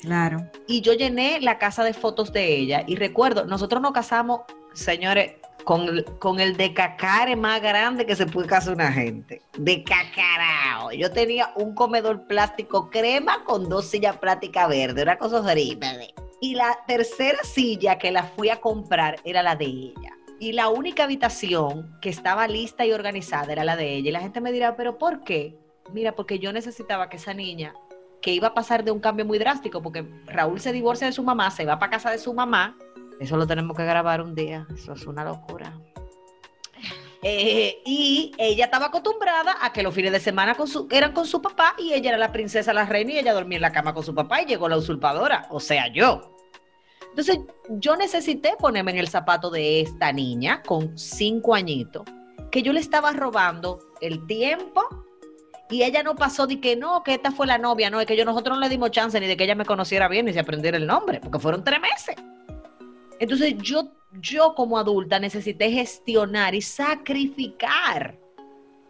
[0.00, 0.50] Claro.
[0.66, 4.40] Y yo llené la casa de fotos de ella y recuerdo, nosotros nos casamos,
[4.74, 5.34] señores,
[5.66, 9.42] con, con el de cacare más grande que se puede casar una gente.
[9.58, 10.92] De cacarao.
[10.92, 16.14] Yo tenía un comedor plástico crema con dos sillas plásticas verdes, una cosa horrible.
[16.40, 20.16] Y la tercera silla que la fui a comprar era la de ella.
[20.38, 24.10] Y la única habitación que estaba lista y organizada era la de ella.
[24.10, 25.58] Y la gente me dirá, ¿pero por qué?
[25.92, 27.74] Mira, porque yo necesitaba que esa niña,
[28.22, 31.24] que iba a pasar de un cambio muy drástico, porque Raúl se divorcia de su
[31.24, 32.78] mamá, se va para casa de su mamá.
[33.20, 34.66] Eso lo tenemos que grabar un día.
[34.74, 35.72] Eso es una locura.
[37.22, 40.56] Eh, y ella estaba acostumbrada a que los fines de semana
[40.90, 43.62] eran con su papá y ella era la princesa, la reina y ella dormía en
[43.62, 46.36] la cama con su papá y llegó la usurpadora, o sea, yo.
[47.08, 52.04] Entonces, yo necesité ponerme en el zapato de esta niña con cinco añitos,
[52.50, 54.86] que yo le estaba robando el tiempo
[55.70, 58.16] y ella no pasó de que no, que esta fue la novia, no, es que
[58.16, 60.40] yo nosotros no le dimos chance ni de que ella me conociera bien ni se
[60.40, 62.14] aprendiera el nombre, porque fueron tres meses.
[63.18, 68.18] Entonces yo, yo como adulta necesité gestionar y sacrificar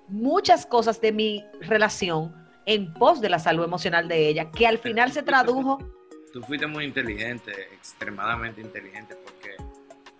[0.08, 2.34] muchas cosas de mi relación
[2.64, 5.78] en pos de la salud emocional de ella, que al final se tradujo
[6.36, 9.56] Tú fuiste muy inteligente, extremadamente inteligente, porque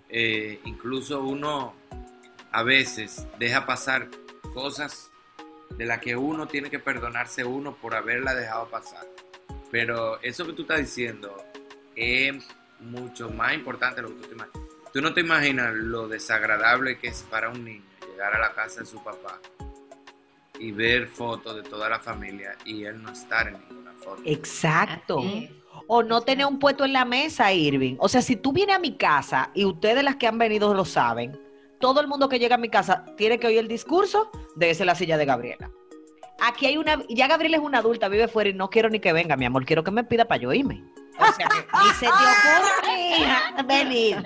[0.09, 1.75] eh, incluso uno
[2.53, 4.09] a veces deja pasar
[4.55, 5.11] cosas
[5.77, 9.07] de las que uno tiene que perdonarse uno por haberla dejado pasar.
[9.71, 11.37] Pero eso que tú estás diciendo
[11.95, 12.43] es
[12.81, 14.69] mucho más importante de lo que tú te imaginas.
[14.93, 18.81] Tú no te imaginas lo desagradable que es para un niño llegar a la casa
[18.81, 19.39] de su papá
[20.59, 24.23] y ver fotos de toda la familia y él no estar en ninguna foto.
[24.25, 25.23] exacto.
[25.89, 27.97] O no tener un puesto en la mesa, Irving.
[27.99, 30.85] O sea, si tú vienes a mi casa y ustedes las que han venido lo
[30.85, 31.39] saben,
[31.79, 34.83] todo el mundo que llega a mi casa tiene que oír el discurso de esa
[34.83, 35.71] es la silla de Gabriela.
[36.41, 39.13] Aquí hay una, ya Gabriela es una adulta, vive fuera y no quiero ni que
[39.13, 40.83] venga, mi amor, quiero que me pida para yo irme.
[41.19, 44.23] O sea, ni se te ocurra, venir.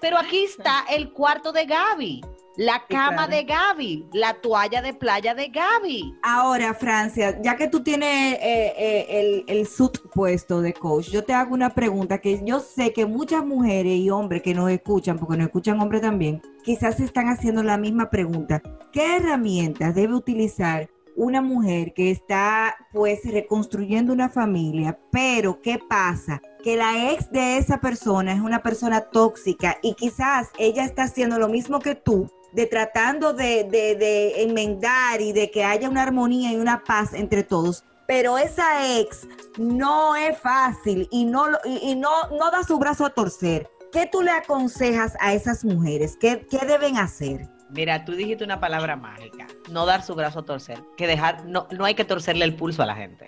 [0.00, 2.20] Pero aquí está el cuarto de Gaby,
[2.56, 3.32] la cama claro.
[3.32, 6.14] de Gaby, la toalla de playa de Gaby.
[6.22, 11.24] Ahora, Francia, ya que tú tienes eh, eh, el, el suit puesto de coach, yo
[11.24, 15.18] te hago una pregunta que yo sé que muchas mujeres y hombres que nos escuchan,
[15.18, 18.62] porque nos escuchan hombres también, quizás se están haciendo la misma pregunta.
[18.92, 24.98] ¿Qué herramientas debe utilizar una mujer que está pues reconstruyendo una familia?
[25.10, 26.40] Pero, ¿qué pasa?
[26.62, 31.38] Que la ex de esa persona es una persona tóxica y quizás ella está haciendo
[31.38, 36.02] lo mismo que tú, de tratando de, de- de enmendar y de que haya una
[36.02, 37.84] armonía y una paz entre todos.
[38.06, 39.26] Pero esa ex
[39.58, 43.70] no es fácil y no, y no, no da su brazo a torcer.
[43.92, 46.16] ¿Qué tú le aconsejas a esas mujeres?
[46.18, 47.48] ¿Qué, qué deben hacer?
[47.72, 51.66] Mira, tú dijiste una palabra mágica, no dar su brazo a torcer, que dejar, no,
[51.70, 53.24] no hay que torcerle el pulso a la gente.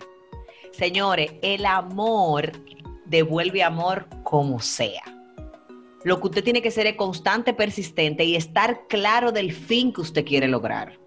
[0.71, 2.51] Señores, el amor
[3.05, 5.01] devuelve amor como sea.
[6.03, 10.01] Lo que usted tiene que ser es constante, persistente y estar claro del fin que
[10.01, 10.99] usted quiere lograr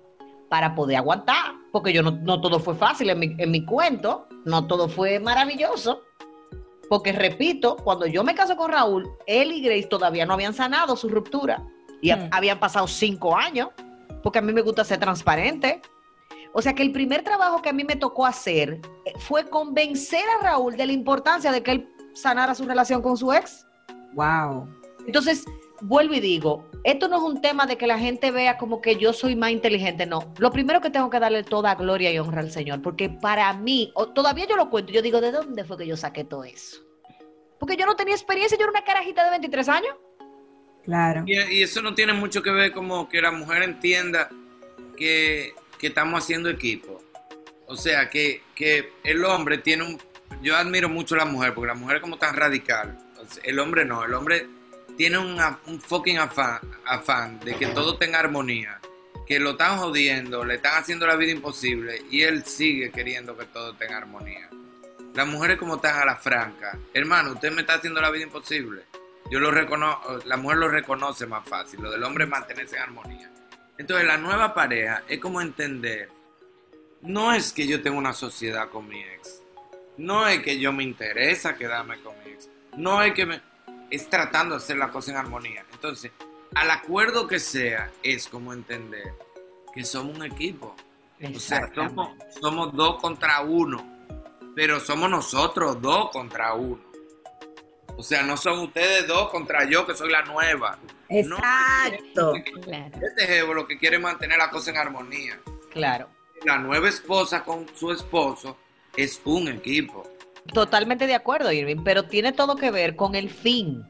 [0.48, 4.66] para poder aguantar, porque yo no, todo fue fácil en mi, en mi cuento, no
[4.66, 6.02] todo fue maravilloso.
[6.88, 10.96] Porque repito, cuando yo me caso con Raúl, él y Grace todavía no habían sanado
[10.96, 11.64] su ruptura.
[12.00, 12.28] Y Hmm.
[12.32, 13.70] habían pasado cinco años,
[14.22, 15.80] porque a mí me gusta ser transparente.
[16.52, 20.24] O sea que el primer trabajo que a mí me tocó hacer eh, fue convencer
[20.38, 23.66] a Raúl de la importancia de que él sanara su relación con su ex.
[24.14, 24.66] Wow.
[25.06, 25.44] Entonces,
[25.82, 28.96] vuelvo y digo, esto no es un tema de que la gente vea como que
[28.96, 30.32] yo soy más inteligente, no.
[30.38, 33.92] Lo primero que tengo que darle toda gloria y honra al Señor, porque para mí,
[33.94, 36.78] o- todavía yo lo cuento, yo digo, ¿de dónde fue que yo saqué todo eso?
[37.60, 39.94] Porque yo no tenía experiencia, yo era una carajita de 23 años.
[41.26, 44.30] Y, eso no tiene mucho que ver como que la mujer entienda
[44.96, 47.02] que, que estamos haciendo equipo.
[47.66, 50.00] O sea, que, que el hombre tiene un...
[50.42, 52.98] Yo admiro mucho a la mujer, porque la mujer es como tan radical.
[53.42, 54.46] El hombre no, el hombre
[54.96, 58.80] tiene un, un fucking afán, afán de que todo tenga armonía.
[59.26, 63.44] Que lo están jodiendo, le están haciendo la vida imposible y él sigue queriendo que
[63.44, 64.48] todo tenga armonía.
[65.14, 66.78] Las mujeres como están a la franca.
[66.94, 68.84] Hermano, usted me está haciendo la vida imposible.
[69.30, 72.82] Yo lo reconozco, la mujer lo reconoce más fácil, lo del hombre es mantenerse en
[72.82, 73.30] armonía.
[73.76, 76.08] Entonces la nueva pareja es como entender,
[77.02, 79.42] no es que yo tenga una sociedad con mi ex,
[79.98, 83.40] no es que yo me interesa quedarme con mi ex, no es que me...
[83.90, 85.64] es tratando de hacer la cosa en armonía.
[85.72, 86.10] Entonces,
[86.54, 89.12] al acuerdo que sea, es como entender
[89.74, 90.74] que somos un equipo.
[91.34, 94.06] O sea, somos, somos dos contra uno,
[94.54, 96.87] pero somos nosotros dos contra uno.
[97.98, 100.78] O sea, no son ustedes dos contra yo, que soy la nueva.
[101.08, 102.32] Exacto.
[102.62, 102.98] Claro.
[103.04, 105.38] Este jevo lo que quiere es mantener la cosa en armonía.
[105.72, 106.08] Claro.
[106.44, 108.56] La nueva esposa con su esposo
[108.96, 110.08] es un equipo.
[110.54, 113.84] Totalmente de acuerdo, Irving, pero tiene todo que ver con el fin.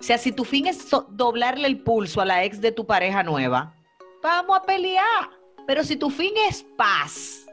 [0.00, 2.86] O sea, si tu fin es so- doblarle el pulso a la ex de tu
[2.86, 3.74] pareja nueva,
[4.22, 5.28] vamos a pelear.
[5.66, 7.44] Pero si tu fin es paz,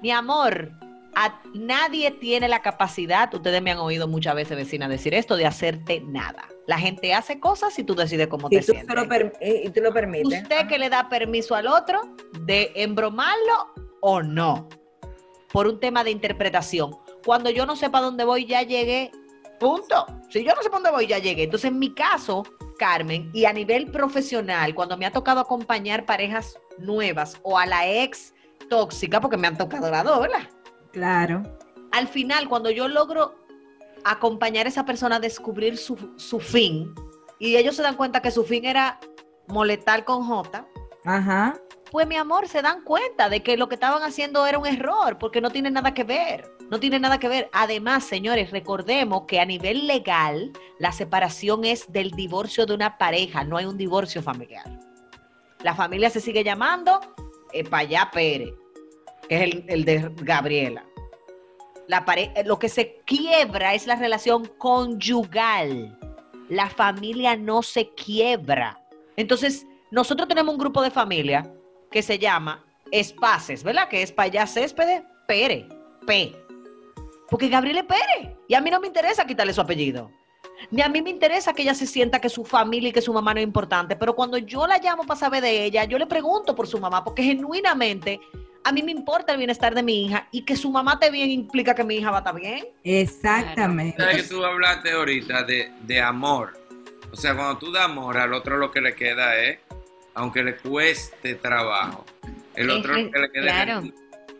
[0.00, 0.70] mi amor,
[1.14, 5.46] a- nadie tiene la capacidad, ustedes me han oído muchas veces vecinas decir esto, de
[5.46, 6.48] hacerte nada.
[6.66, 8.94] La gente hace cosas y tú decides cómo Y te tú, sientes.
[8.94, 9.02] lo
[9.40, 10.42] y tú lo permites.
[10.42, 12.00] Usted que le da permiso al otro
[12.40, 14.68] de embromarlo o no,
[15.52, 16.96] por un tema de interpretación.
[17.24, 19.10] Cuando yo no sepa dónde voy, ya llegué.
[19.60, 20.06] Punto.
[20.30, 21.44] Si yo no sé para dónde voy, ya llegué.
[21.44, 22.42] Entonces, en mi caso,
[22.78, 27.86] Carmen, y a nivel profesional, cuando me ha tocado acompañar parejas nuevas o a la
[27.88, 28.34] ex
[28.68, 30.48] tóxica, porque me han tocado las dos, ¿verdad?
[30.92, 31.42] Claro.
[31.92, 33.34] al final, cuando yo logro
[34.04, 36.94] acompañar a esa persona a descubrir su, su fin,
[37.38, 38.98] y ellos se dan cuenta que su fin era
[39.48, 40.66] molestar con J,
[41.04, 41.56] Ajá.
[41.90, 45.18] pues mi amor, se dan cuenta de que lo que estaban haciendo era un error,
[45.18, 47.50] porque no tiene nada que ver, no tiene nada que ver.
[47.52, 53.44] Además, señores, recordemos que a nivel legal, la separación es del divorcio de una pareja,
[53.44, 54.78] no hay un divorcio familiar.
[55.62, 57.00] La familia se sigue llamando
[57.52, 58.54] eh, Payá Pérez,
[59.28, 60.84] que es el, de Gabriela.
[61.88, 65.98] La eh, lo que se quiebra es la relación conyugal.
[66.48, 68.80] La familia no se quiebra.
[69.16, 71.52] Entonces, nosotros tenemos un grupo de familia
[71.90, 73.88] que se llama Espaces, ¿verdad?
[73.88, 75.66] Que es Payá Céspedes Pérez,
[76.06, 76.34] P.
[77.28, 78.36] Porque Gabriel es Pérez.
[78.48, 80.10] Y a mí no me interesa quitarle su apellido.
[80.70, 83.12] Ni a mí me interesa que ella se sienta que su familia y que su
[83.12, 83.96] mamá no es importante.
[83.96, 87.02] Pero cuando yo la llamo para saber de ella, yo le pregunto por su mamá,
[87.04, 88.20] porque genuinamente
[88.64, 91.30] a mí me importa el bienestar de mi hija y que su mamá esté bien
[91.30, 92.66] implica que mi hija va a estar bien.
[92.84, 93.96] Exactamente.
[94.00, 96.58] ¿Sabes que tú hablaste ahorita de, de amor?
[97.12, 99.58] O sea, cuando tú das amor al otro lo que le queda es,
[100.14, 102.04] aunque le cueste trabajo,
[102.54, 103.78] el Es otro lo que le queda es claro.
[103.80, 103.94] el-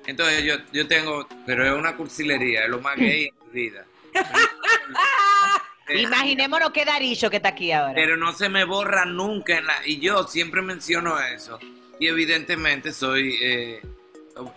[0.06, 3.84] Entonces yo, yo tengo, pero es una cursilería, es lo más gay en mi vida.
[5.94, 7.94] Imaginémonos que Darillo que está aquí ahora.
[7.94, 11.58] pero no se me borra nunca en la, y yo siempre menciono eso
[11.98, 13.82] y evidentemente soy eh,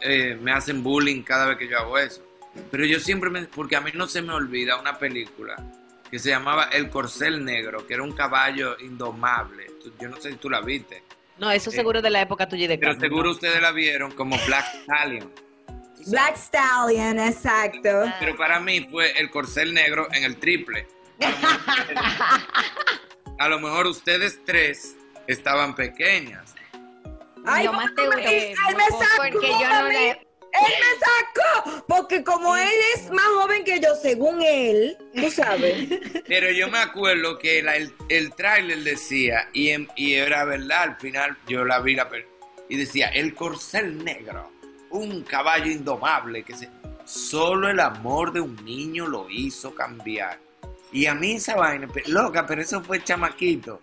[0.02, 2.22] eh, me hacen bullying cada vez que yo hago eso.
[2.72, 5.56] Pero yo siempre me, porque a mí no se me olvida una película
[6.10, 9.68] que se llamaba El Corcel Negro que era un caballo indomable.
[10.00, 11.04] Yo no sé si tú la viste.
[11.38, 13.32] No, eso seguro es de la época tuya y de pero Carmen, seguro ¿no?
[13.32, 15.32] ustedes la vieron como Black Stallion.
[16.08, 18.04] Black Stallion, exacto.
[18.20, 20.88] pero para mí fue El Corcel Negro en el triple.
[23.38, 24.96] A lo mejor ustedes tres
[25.28, 26.55] estaban pequeñas
[27.46, 28.18] Ay, Lo más seguro.
[28.18, 28.28] él,
[28.70, 33.26] él me sacó, Porque yo no la- Él me sacó, porque como él es más
[33.26, 35.90] joven que yo, según él, tú sabes.
[36.28, 40.84] Pero yo me acuerdo que la- el, el tráiler decía, y, en- y era verdad,
[40.84, 42.10] al final yo la vi la
[42.70, 44.50] y decía, el corcel negro,
[44.92, 46.70] un caballo indomable que se...
[47.04, 50.40] Solo el amor de un niño lo hizo cambiar.
[50.92, 53.82] Y a mí esa vaina, loca, pero eso fue chamaquito.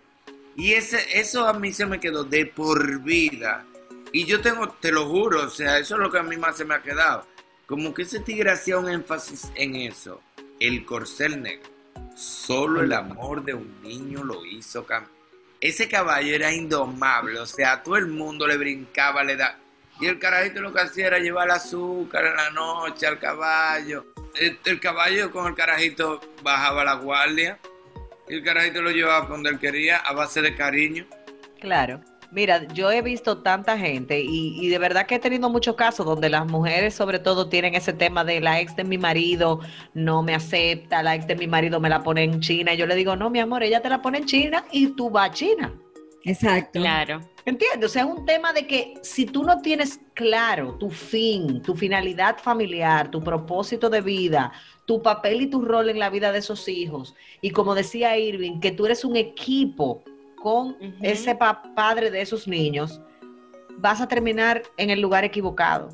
[0.57, 3.65] Y ese, eso a mí se me quedó de por vida.
[4.13, 6.57] Y yo tengo, te lo juro, o sea, eso es lo que a mí más
[6.57, 7.27] se me ha quedado.
[7.67, 10.21] Como que ese tigre hacía un énfasis en eso.
[10.61, 11.71] El corcel negro.
[12.15, 15.11] Solo el amor de un niño lo hizo cambiar.
[15.61, 19.59] Ese caballo era indomable, o sea, a todo el mundo le brincaba, le da.
[20.01, 24.07] Y el carajito lo que hacía era llevar azúcar en la noche al caballo.
[24.35, 27.61] El, el caballo con el carajito bajaba la guardia.
[28.33, 31.05] Y el carajito lo llevaba donde él quería, a base de cariño.
[31.61, 32.01] Claro.
[32.31, 36.07] Mira, yo he visto tanta gente y, y de verdad que he tenido muchos casos
[36.07, 39.61] donde las mujeres sobre todo tienen ese tema de la ex de mi marido
[39.93, 42.87] no me acepta, la ex de mi marido me la pone en China y yo
[42.87, 45.35] le digo, no, mi amor, ella te la pone en China y tú vas a
[45.35, 45.75] China.
[46.25, 46.81] Exacto.
[46.81, 47.21] Claro.
[47.45, 47.91] ¿Entiendes?
[47.91, 51.75] O sea, es un tema de que si tú no tienes claro tu fin, tu
[51.75, 54.53] finalidad familiar, tu propósito de vida,
[54.93, 58.61] tu papel y tu rol en la vida de esos hijos, y como decía Irving,
[58.61, 60.03] que tú eres un equipo
[60.37, 63.01] con ese pa- padre de esos niños,
[63.79, 65.89] vas a terminar en el lugar equivocado.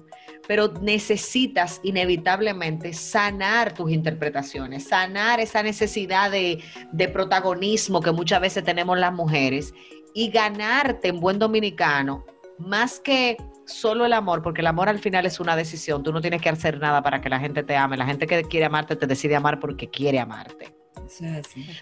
[0.49, 8.65] Pero necesitas inevitablemente sanar tus interpretaciones, sanar esa necesidad de, de protagonismo que muchas veces
[8.65, 9.73] tenemos las mujeres
[10.13, 12.25] y ganarte en buen dominicano,
[12.59, 13.37] más que
[13.69, 16.49] solo el amor, porque el amor al final es una decisión, tú no tienes que
[16.49, 19.37] hacer nada para que la gente te ame, la gente que quiere amarte te decide
[19.37, 20.75] amar porque quiere amarte.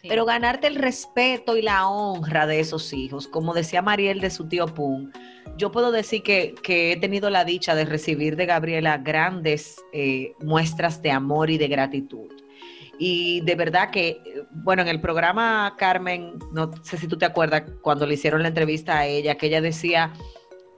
[0.03, 4.49] Pero ganarte el respeto y la honra de esos hijos, como decía Mariel de su
[4.49, 5.11] tío Pum,
[5.57, 10.33] yo puedo decir que, que he tenido la dicha de recibir de Gabriela grandes eh,
[10.41, 12.31] muestras de amor y de gratitud.
[12.99, 17.65] Y de verdad que, bueno, en el programa Carmen, no sé si tú te acuerdas
[17.83, 20.13] cuando le hicieron la entrevista a ella, que ella decía,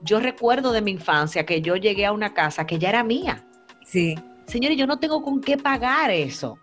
[0.01, 3.45] yo recuerdo de mi infancia que yo llegué a una casa que ya era mía.
[3.85, 4.15] Sí.
[4.45, 6.57] Señores, yo no tengo con qué pagar eso.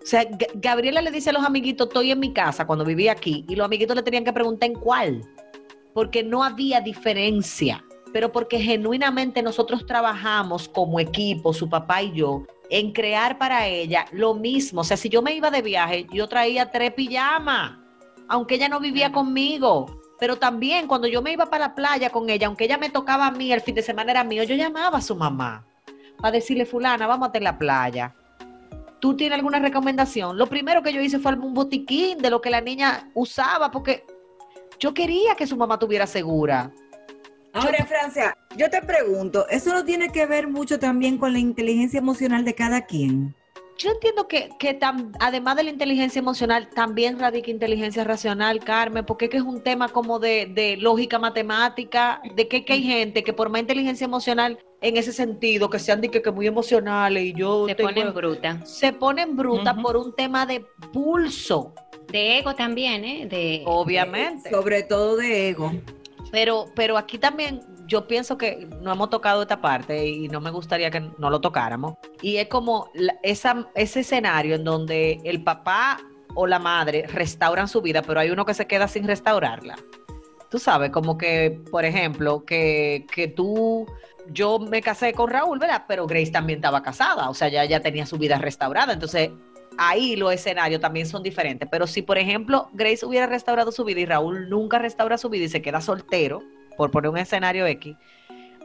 [0.00, 3.12] O sea, G- Gabriela le dice a los amiguitos, estoy en mi casa cuando vivía
[3.12, 5.22] aquí, y los amiguitos le tenían que preguntar en cuál,
[5.92, 12.44] porque no había diferencia, pero porque genuinamente nosotros trabajamos como equipo, su papá y yo,
[12.70, 14.82] en crear para ella lo mismo.
[14.82, 17.78] O sea, si yo me iba de viaje, yo traía tres pijamas,
[18.28, 19.97] aunque ella no vivía conmigo.
[20.18, 23.26] Pero también cuando yo me iba para la playa con ella, aunque ella me tocaba
[23.26, 25.64] a mí, el fin de semana era mío, yo llamaba a su mamá
[26.20, 28.14] para decirle, fulana, vamos a la playa.
[29.00, 30.36] ¿Tú tienes alguna recomendación?
[30.36, 34.04] Lo primero que yo hice fue un botiquín de lo que la niña usaba, porque
[34.80, 36.72] yo quería que su mamá tuviera segura.
[37.52, 41.98] Ahora, Francia, yo te pregunto, ¿eso no tiene que ver mucho también con la inteligencia
[41.98, 43.34] emocional de cada quien?
[43.78, 49.04] Yo entiendo que, que tam- además de la inteligencia emocional, también radica inteligencia racional, Carmen,
[49.06, 52.82] porque es que es un tema como de, de lógica matemática, de que, que hay
[52.82, 56.48] gente que por más inteligencia emocional en ese sentido, que sean de que, que muy
[56.48, 58.66] emocionales y yo Se tengo- ponen bruta.
[58.66, 59.82] se ponen brutas Ujú.
[59.82, 61.72] por un tema de pulso,
[62.10, 63.26] De ego también, ¿eh?
[63.30, 64.50] De, obviamente.
[64.50, 65.72] Sobre todo de ego.
[66.32, 70.50] Pero, pero aquí también yo pienso que no hemos tocado esta parte y no me
[70.50, 71.94] gustaría que no lo tocáramos.
[72.20, 75.98] Y es como la- ese escenario en donde el papá
[76.34, 79.76] o la madre restauran su vida, pero hay uno que se queda sin restaurarla.
[80.50, 83.86] Tú sabes, como que, por ejemplo, que, que tú,
[84.28, 85.84] yo me casé con Raúl, ¿verdad?
[85.88, 88.92] Pero Grace también estaba casada, o sea, ya, ya tenía su vida restaurada.
[88.92, 89.30] Entonces,
[89.78, 91.68] ahí los escenarios también son diferentes.
[91.70, 95.44] Pero si, por ejemplo, Grace hubiera restaurado su vida y Raúl nunca restaura su vida
[95.44, 96.42] y se queda soltero,
[96.78, 97.96] por poner un escenario X,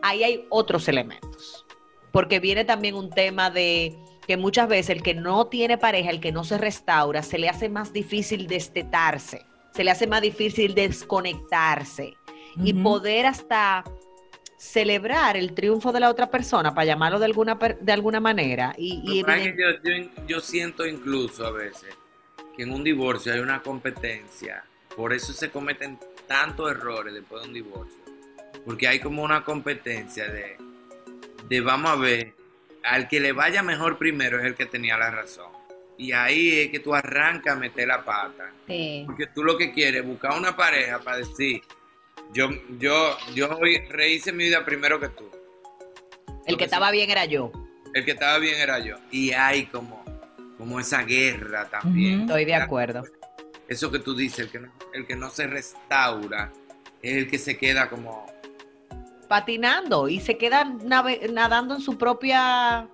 [0.03, 1.66] ahí hay otros elementos.
[2.11, 3.97] Porque viene también un tema de
[4.28, 7.49] que muchas veces el que no tiene pareja, el que no se restaura, se le
[7.49, 12.14] hace más difícil destetarse, se le hace más difícil desconectarse
[12.64, 13.84] y poder hasta
[14.57, 18.76] celebrar el triunfo de la otra persona, para llamarlo de alguna, per- de alguna manera.
[18.78, 21.89] Y, evidente- yo siento incluso a veces
[22.55, 24.64] que en un divorcio hay una competencia.
[24.95, 25.97] Por eso se cometen
[26.28, 28.03] tantos errores después de un divorcio.
[28.66, 30.57] Porque hay como una competencia de,
[31.47, 32.34] de vamos a ver,
[32.84, 35.51] al que le vaya mejor primero es el que tenía la razón.
[35.97, 38.51] Y ahí es que tú arrancas a meter la pata.
[38.68, 39.03] Sí.
[39.05, 41.61] Porque tú lo que quieres es buscar una pareja para decir,
[42.34, 42.49] yo,
[42.80, 43.59] yo, yo
[43.89, 45.30] rehice mi vida primero que tú.
[46.45, 47.51] el que estaba bien era yo.
[47.93, 48.97] El que estaba bien era yo.
[49.11, 50.03] Y hay como,
[50.57, 52.22] como esa guerra también.
[52.22, 53.03] Estoy de acuerdo.
[53.68, 56.51] Eso que tú dices, el que, no, el que no se restaura,
[57.01, 58.26] es el que se queda como...
[59.34, 62.88] patinando y se quedan nadando en su propia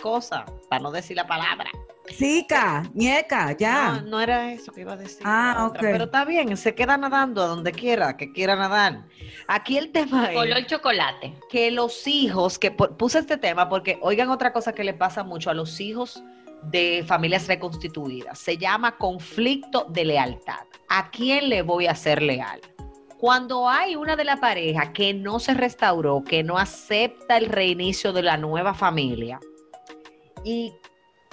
[0.00, 1.70] cosa, para no decir la palabra.
[2.08, 4.00] Sica, ñeca, ya.
[4.00, 5.20] No, no era eso que iba a decir.
[5.24, 5.86] Ah, otra, ok.
[5.92, 9.04] Pero está bien, se queda nadando a donde quiera, que quiera nadar.
[9.46, 11.34] Aquí el tema es Color chocolate.
[11.50, 15.22] que los hijos, que pu- puse este tema porque oigan otra cosa que le pasa
[15.22, 16.22] mucho a los hijos
[16.62, 18.38] de familias reconstituidas.
[18.38, 20.64] Se llama conflicto de lealtad.
[20.88, 22.60] ¿A quién le voy a ser leal?
[23.24, 28.12] Cuando hay una de la pareja que no se restauró, que no acepta el reinicio
[28.12, 29.40] de la nueva familia
[30.44, 30.74] y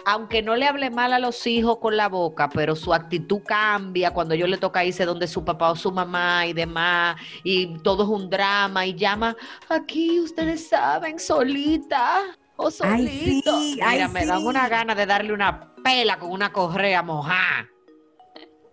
[0.06, 4.14] aunque no le hable mal a los hijos con la boca, pero su actitud cambia
[4.14, 8.04] cuando yo le toca irse donde su papá o su mamá y demás, y todo
[8.04, 9.36] es un drama, y llama,
[9.68, 12.22] aquí ustedes saben, solita
[12.56, 13.54] o Ay, solito.
[13.54, 17.68] ay, Mira, me dan una gana de darle una pela con una correa mojada.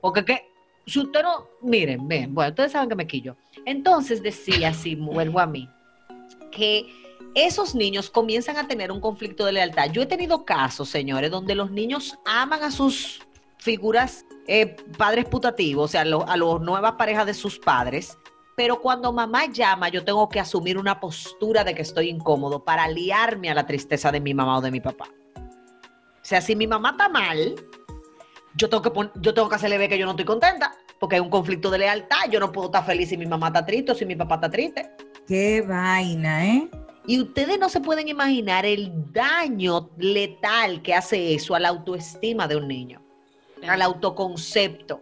[0.01, 0.48] Porque que,
[0.89, 3.37] si usted no, miren, ven, bueno, ustedes saben que me quillo.
[3.67, 5.69] Entonces decía, si vuelvo a mí,
[6.51, 6.87] que
[7.35, 9.91] esos niños comienzan a tener un conflicto de lealtad.
[9.93, 13.21] Yo he tenido casos, señores, donde los niños aman a sus
[13.59, 16.05] figuras eh, padres putativos, o sea, a
[16.37, 18.17] las nuevas parejas de sus padres,
[18.57, 22.85] pero cuando mamá llama, yo tengo que asumir una postura de que estoy incómodo para
[22.85, 25.09] aliarme a la tristeza de mi mamá o de mi papá.
[25.37, 27.55] O sea, si mi mamá está mal,
[28.59, 31.17] yo tengo que, pon- yo tengo que hacerle ver que yo no estoy contenta, porque
[31.17, 32.29] hay un conflicto de lealtad.
[32.31, 34.51] Yo no puedo estar feliz si mi mamá está triste o si mi papá está
[34.51, 34.91] triste.
[35.27, 36.69] Qué vaina, ¿eh?
[37.07, 42.47] Y ustedes no se pueden imaginar el daño letal que hace eso a la autoestima
[42.47, 43.01] de un niño,
[43.67, 45.01] al autoconcepto.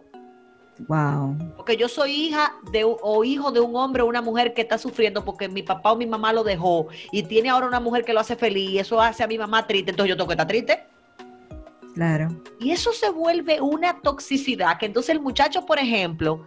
[0.87, 1.35] Wow.
[1.57, 4.77] Porque yo soy hija de, o hijo de un hombre o una mujer que está
[4.77, 8.13] sufriendo porque mi papá o mi mamá lo dejó y tiene ahora una mujer que
[8.13, 10.47] lo hace feliz y eso hace a mi mamá triste, entonces yo tengo que estar
[10.47, 10.83] triste.
[11.97, 12.27] Claro.
[12.59, 16.45] Y eso se vuelve una toxicidad, que entonces el muchacho, por ejemplo,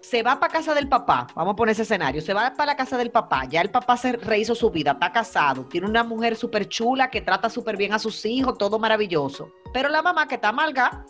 [0.00, 2.76] se va para casa del papá, vamos a poner ese escenario, se va para la
[2.76, 6.34] casa del papá, ya el papá se rehizo su vida, está casado, tiene una mujer
[6.34, 9.52] súper chula que trata súper bien a sus hijos, todo maravilloso.
[9.70, 11.04] Pero la mamá que está amarga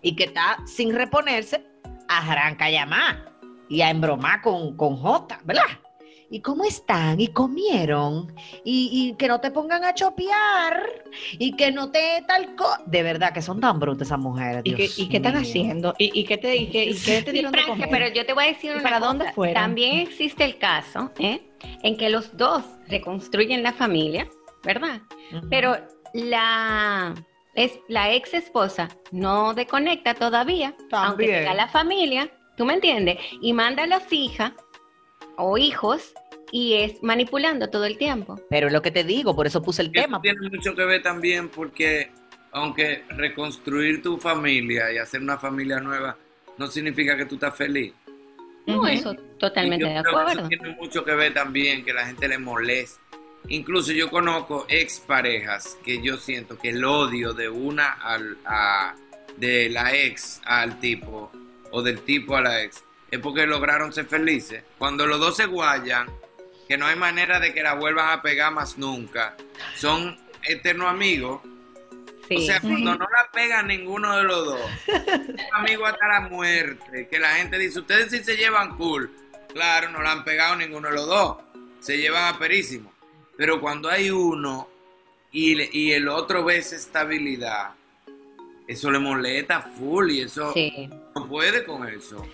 [0.00, 1.62] y que está sin reponerse,
[2.08, 5.64] arranca a llamar y a embromar con, con J, ¿verdad?
[6.28, 7.20] ¿Y cómo están?
[7.20, 8.34] ¿Y comieron?
[8.64, 10.82] Y, y que no te pongan a chopear
[11.38, 12.82] y que no te tal cosa.
[12.86, 14.62] De verdad que son tan brutas esas mujeres.
[14.64, 15.94] ¿Y y qué están haciendo?
[15.98, 17.90] ¿Y, y qué te, y qué, y qué te Sí, dieron de Francia, comer?
[17.90, 19.34] pero yo te voy a decir ¿Y una para dónde cosa.
[19.34, 19.54] fueron?
[19.54, 21.40] También existe el caso ¿eh?
[21.82, 24.28] en que los dos reconstruyen la familia,
[24.64, 25.00] ¿verdad?
[25.48, 25.76] Pero
[26.12, 27.14] la,
[27.54, 33.18] es, la ex esposa no desconecta todavía, aunque tenga la familia, ¿tú me entiendes?
[33.40, 34.52] Y manda a las hijas
[35.36, 36.12] o hijos
[36.52, 38.40] y es manipulando todo el tiempo.
[38.48, 40.20] Pero es lo que te digo, por eso puse el Eso tema.
[40.22, 42.10] tiene mucho que ver también porque
[42.52, 46.16] aunque reconstruir tu familia y hacer una familia nueva
[46.56, 47.92] no significa que tú estás feliz.
[48.66, 50.30] No, eso totalmente de acuerdo.
[50.40, 53.00] Eso tiene mucho que ver también que la gente le molesta.
[53.48, 58.94] Incluso yo conozco exparejas que yo siento que el odio de una al, a,
[59.36, 61.30] de la ex al tipo
[61.70, 64.62] o del tipo a la ex es porque lograron ser felices.
[64.78, 66.08] Cuando los dos se guayan,
[66.68, 69.36] que no hay manera de que la vuelvan a pegar más nunca,
[69.76, 71.40] son eternos amigos.
[72.28, 72.36] Sí.
[72.36, 77.06] O sea, cuando no la pega ninguno de los dos, son amigos hasta la muerte,
[77.08, 79.10] que la gente dice, ustedes sí se llevan cool.
[79.52, 81.36] Claro, no la han pegado ninguno de los dos,
[81.78, 82.92] se llevan aperísimo.
[83.36, 84.68] Pero cuando hay uno
[85.30, 87.70] y, el otro ve esa estabilidad,
[88.66, 90.90] eso le molesta full y eso Sí.
[91.14, 92.26] no puede con eso.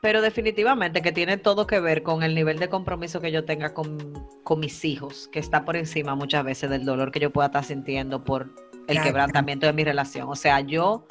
[0.00, 3.74] Pero definitivamente que tiene todo que ver con el nivel de compromiso que yo tenga
[3.74, 3.98] con,
[4.44, 7.64] con mis hijos, que está por encima muchas veces del dolor que yo pueda estar
[7.64, 8.42] sintiendo por
[8.86, 9.04] el Claro.
[9.04, 10.28] quebrantamiento de mi relación.
[10.28, 11.04] O sea, yo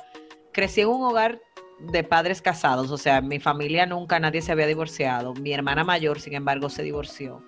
[0.53, 1.41] crecí en un hogar
[1.79, 5.33] de padres casados, o sea, en mi familia nunca nadie se había divorciado.
[5.35, 7.43] Mi hermana mayor, sin embargo, se divorció.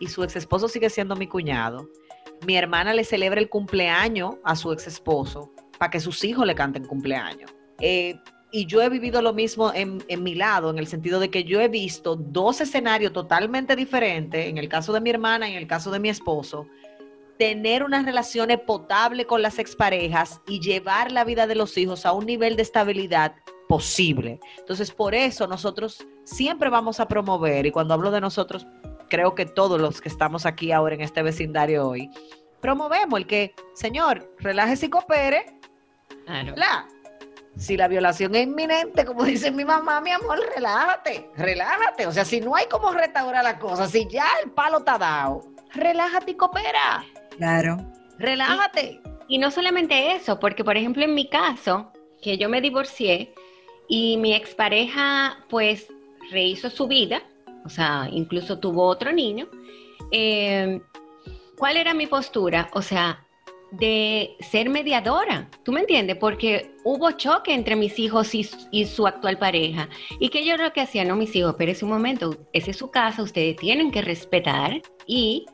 [0.00, 1.88] y su ex esposo sigue siendo mi cuñado,
[2.46, 6.54] mi hermana le celebra el cumpleaños a su ex esposo para que sus hijos le
[6.54, 7.52] canten cumpleaños.
[7.80, 8.14] Eh,
[8.50, 11.44] y yo he vivido lo mismo en, en, mi lado, en el sentido de que
[11.44, 15.58] yo he visto dos escenarios totalmente diferentes, en el caso de mi hermana y en
[15.58, 16.66] el caso de mi esposo,
[17.38, 22.12] tener unas relaciones potables con las exparejas y llevar la vida de los hijos a
[22.12, 23.36] un nivel de estabilidad
[23.68, 24.40] posible.
[24.58, 28.66] Entonces, por eso nosotros siempre vamos a promover, y cuando hablo de nosotros,
[29.08, 32.10] creo que todos los que estamos aquí ahora en este vecindario hoy,
[32.60, 35.58] promovemos el que, señor, relájese y coopere.
[36.26, 36.54] Claro.
[36.56, 36.88] La,
[37.58, 42.06] si la violación es inminente, como dice mi mamá, mi amor, relájate, relájate.
[42.06, 45.42] O sea, si no hay como restaurar la cosa, si ya el palo está dado,
[45.74, 47.04] relájate y coopera.
[47.36, 47.76] Claro.
[48.18, 49.00] Relájate.
[49.28, 51.92] Y, y no solamente eso, porque por ejemplo en mi caso,
[52.22, 53.34] que yo me divorcié
[53.88, 55.88] y mi expareja pues
[56.30, 57.22] rehizo su vida,
[57.64, 59.48] o sea, incluso tuvo otro niño,
[60.12, 60.80] eh,
[61.56, 62.70] ¿cuál era mi postura?
[62.72, 63.24] O sea,
[63.70, 66.16] de ser mediadora, ¿tú me entiendes?
[66.16, 69.88] Porque hubo choque entre mis hijos y, y, su actual pareja.
[70.18, 72.90] Y que yo lo que hacía, no, mis hijos, espérense un momento, esa es su
[72.90, 75.46] casa, ustedes tienen que respetar y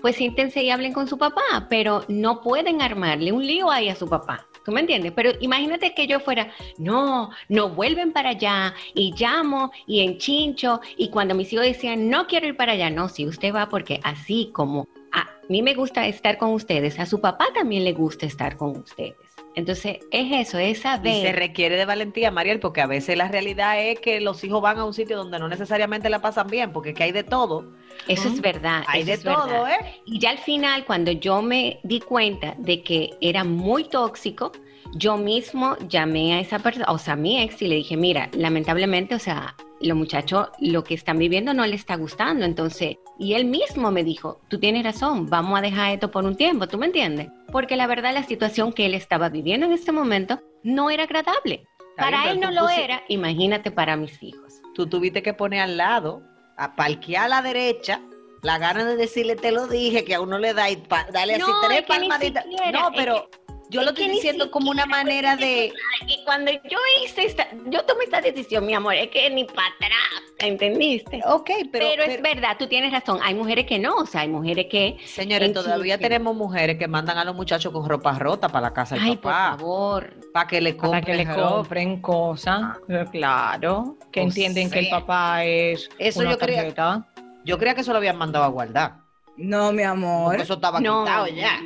[0.00, 3.94] pues siéntense y hablen con su papá, pero no pueden armarle un lío ahí a
[3.94, 4.46] su papá.
[4.64, 5.12] ¿Tú me entiendes?
[5.12, 11.10] Pero imagínate que yo fuera, no, no vuelven para allá y llamo y enchincho y
[11.10, 14.50] cuando mis hijos decían, no quiero ir para allá, no, si usted va porque así
[14.52, 18.56] como a mí me gusta estar con ustedes, a su papá también le gusta estar
[18.56, 19.33] con ustedes.
[19.54, 21.14] Entonces, es eso, es saber.
[21.14, 24.60] Y se requiere de valentía, Mariel, porque a veces la realidad es que los hijos
[24.60, 27.72] van a un sitio donde no necesariamente la pasan bien, porque que hay de todo.
[28.08, 28.82] Eso es verdad.
[28.88, 29.70] Hay de es todo, verdad.
[29.80, 30.02] ¿eh?
[30.04, 34.52] Y ya al final, cuando yo me di cuenta de que era muy tóxico,
[34.96, 38.28] yo mismo llamé a esa persona, o sea, a mi ex, y le dije, mira,
[38.32, 42.44] lamentablemente, o sea, los muchachos lo que están viviendo no le está gustando.
[42.44, 46.36] Entonces, y él mismo me dijo, tú tienes razón, vamos a dejar esto por un
[46.36, 47.28] tiempo, ¿tú me entiendes?
[47.54, 51.68] Porque la verdad la situación que él estaba viviendo en este momento no era agradable.
[51.96, 54.60] Para Ay, él no lo era, imagínate para mis hijos.
[54.74, 56.20] Tú tuviste que poner al lado,
[56.56, 58.00] a parquear a la derecha,
[58.42, 60.82] la gana de decirle te lo dije, que a uno le da y
[61.12, 62.44] dale No, así tres palmaditas.
[62.72, 63.30] No, es pero
[63.74, 65.72] yo lo estoy diciendo como una manera de...
[66.06, 69.66] Y cuando yo hice esta, yo tomé esta decisión, mi amor, es que ni para
[69.68, 71.20] atrás, ¿entendiste?
[71.26, 71.86] Ok, pero...
[71.90, 74.96] Pero, es verdad, tú tienes razón, hay mujeres que no, o sea, hay mujeres que,
[75.04, 78.94] Señores, todavía tenemos mujeres que mandan a los muchachos con ropa rota para la casa
[78.94, 83.04] del ay, por papá, favor, para que le Para compren que le compren cosas, eh,
[83.10, 87.06] claro, que O entienden que el papá es eso una yo creía- tarjeta.
[87.44, 89.03] Yo creía que eso lo habían mandado a guardar.
[89.36, 90.40] No, mi amor.
[90.40, 91.60] Eso estaba no, quitado ya.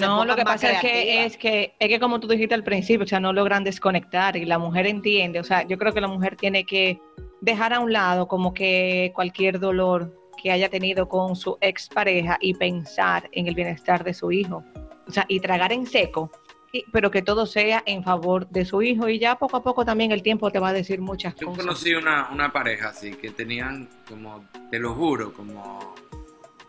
[0.00, 3.04] No, lo que pasa es que, es que es que como tú dijiste al principio,
[3.04, 6.08] o sea, no logran desconectar y la mujer entiende, o sea, yo creo que la
[6.08, 7.00] mujer tiene que
[7.40, 10.12] dejar a un lado como que cualquier dolor
[10.42, 14.64] que haya tenido con su expareja y pensar en el bienestar de su hijo,
[15.06, 16.32] o sea, y tragar en seco,
[16.72, 19.84] y- pero que todo sea en favor de su hijo y ya poco a poco
[19.84, 21.64] también el tiempo te va a decir muchas Yo cosas.
[21.64, 25.94] conocí una, una pareja así que tenían como, te lo juro, como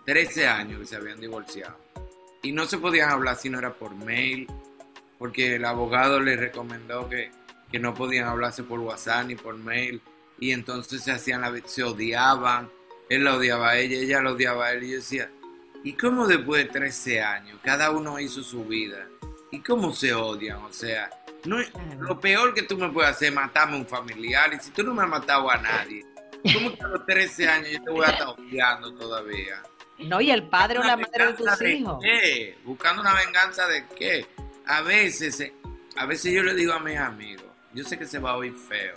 [0.05, 1.77] 13 años que se habían divorciado.
[2.41, 4.47] Y no se podían hablar si no era por mail,
[5.17, 7.31] porque el abogado les recomendó que,
[7.71, 10.01] que no podían hablarse por WhatsApp ni por mail.
[10.39, 12.69] Y entonces se hacían la se odiaban.
[13.09, 14.83] Él la odiaba a ella, ella la odiaba a él.
[14.83, 15.31] Y yo decía,
[15.83, 19.07] ¿y cómo después de 13 años cada uno hizo su vida?
[19.51, 20.57] ¿Y cómo se odian?
[20.63, 21.09] O sea,
[21.45, 21.57] no
[21.99, 24.53] lo peor que tú me puedes hacer es matarme a un familiar.
[24.53, 26.05] Y si tú no me has matado a nadie,
[26.53, 29.61] ¿cómo que a los 13 años yo te voy a estar odiando todavía?
[29.99, 31.99] No, y el padre o ¿Una la madre de tus de hijos.
[32.01, 32.57] qué?
[32.63, 34.25] Buscando una venganza de qué?
[34.65, 35.53] A veces, eh,
[35.95, 38.53] a veces yo le digo a mis amigos, yo sé que se va a oír
[38.53, 38.95] feo,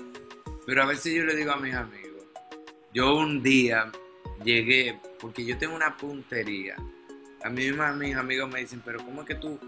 [0.67, 2.25] pero a veces yo le digo a mis amigos,
[2.93, 3.91] yo un día
[4.43, 6.77] llegué, porque yo tengo una puntería.
[7.45, 9.59] A mí misma mis amigos me dicen, pero ¿cómo es que tú,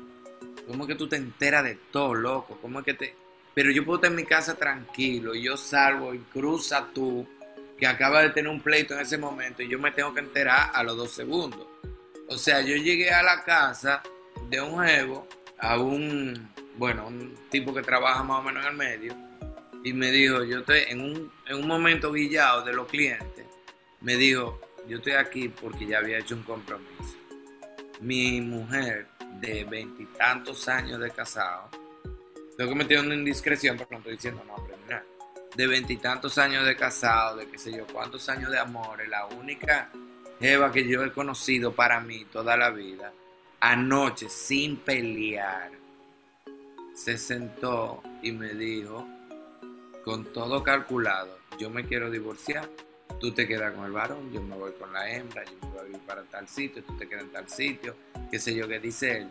[0.67, 2.59] cómo es que tú te enteras de todo, loco?
[2.61, 3.15] ¿Cómo es que te...?
[3.55, 7.27] Pero yo puedo estar en mi casa tranquilo y yo salgo y cruza tú,
[7.79, 10.71] que acaba de tener un pleito en ese momento y yo me tengo que enterar
[10.75, 11.67] a los dos segundos.
[12.29, 14.03] O sea, yo llegué a la casa
[14.51, 15.27] de un jevo,
[15.59, 19.15] a un, bueno, un tipo que trabaja más o menos en el medio,
[19.85, 23.47] y me dijo, yo estoy en un, en un momento guillado de los clientes,
[24.01, 27.17] me dijo, yo estoy aquí porque ya había hecho un compromiso.
[28.01, 29.07] Mi mujer
[29.41, 31.69] de veintitantos años de casado,
[32.57, 34.68] tengo que meter una indiscreción, pero no estoy diciendo no,
[35.55, 39.91] de veintitantos años de casado, de qué sé yo, cuántos años de amor, la única
[40.41, 43.13] jeva que yo he conocido para mí toda la vida,
[43.61, 45.73] anoche sin pelear,
[46.95, 49.07] se sentó y me dijo,
[50.05, 52.69] con todo calculado, yo me quiero divorciar
[53.21, 55.87] tú te quedas con el varón, yo me voy con la hembra, yo me voy
[55.87, 57.97] a ir para tal sitio, tú te quedas en tal sitio,
[58.31, 59.29] qué sé yo, qué dice él.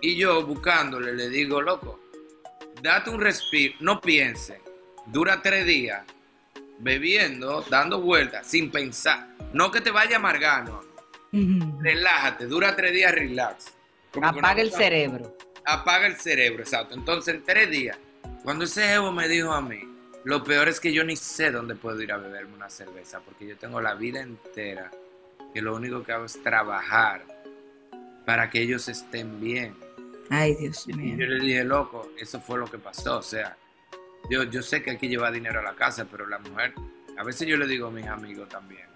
[0.00, 2.00] Y yo buscándole le digo, loco,
[2.82, 4.60] date un respiro, no piense,
[5.06, 6.04] dura tres días
[6.78, 10.82] bebiendo, dando vueltas, sin pensar, no que te vaya a amargar, no,
[11.32, 11.82] no.
[11.82, 13.72] relájate, dura tres días, relax.
[14.12, 15.36] Como Apaga el cerebro.
[15.64, 16.94] apaga el cerebro, exacto.
[16.94, 17.98] Entonces, en tres días,
[18.42, 19.80] cuando ese Evo me dijo a mí,
[20.24, 23.46] lo peor es que yo ni sé dónde puedo ir a beberme una cerveza, porque
[23.46, 24.90] yo tengo la vida entera
[25.54, 27.24] que lo único que hago es trabajar
[28.24, 29.76] para que ellos estén bien.
[30.30, 31.16] Ay, Dios Y mío.
[31.16, 33.18] yo le dije, loco, eso fue lo que pasó.
[33.18, 33.56] O sea,
[34.30, 36.74] yo, yo sé que hay que llevar dinero a la casa, pero la mujer,
[37.16, 38.86] a veces yo le digo a mis amigos también,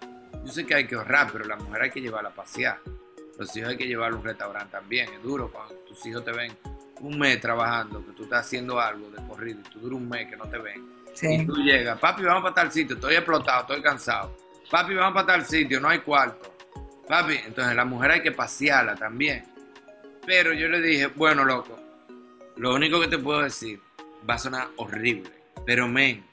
[0.44, 2.78] yo sé que hay que ahorrar, pero la mujer hay que llevarla a pasear.
[3.38, 5.08] Los hijos hay que llevarlos a un restaurante también.
[5.12, 6.56] Es duro cuando tus hijos te ven
[7.00, 10.28] un mes trabajando, que tú estás haciendo algo de corrido y tú duras un mes
[10.28, 10.86] que no te ven.
[11.22, 14.36] Y tú llegas, papi, vamos para tal sitio, estoy explotado, estoy cansado.
[14.70, 16.54] Papi, vamos para tal sitio, no hay cuarto.
[17.08, 19.44] Papi, entonces la mujer hay que pasearla también.
[20.24, 21.78] Pero yo le dije, bueno, loco,
[22.56, 23.80] lo único que te puedo decir
[24.28, 25.30] va a sonar horrible,
[25.66, 26.24] pero men,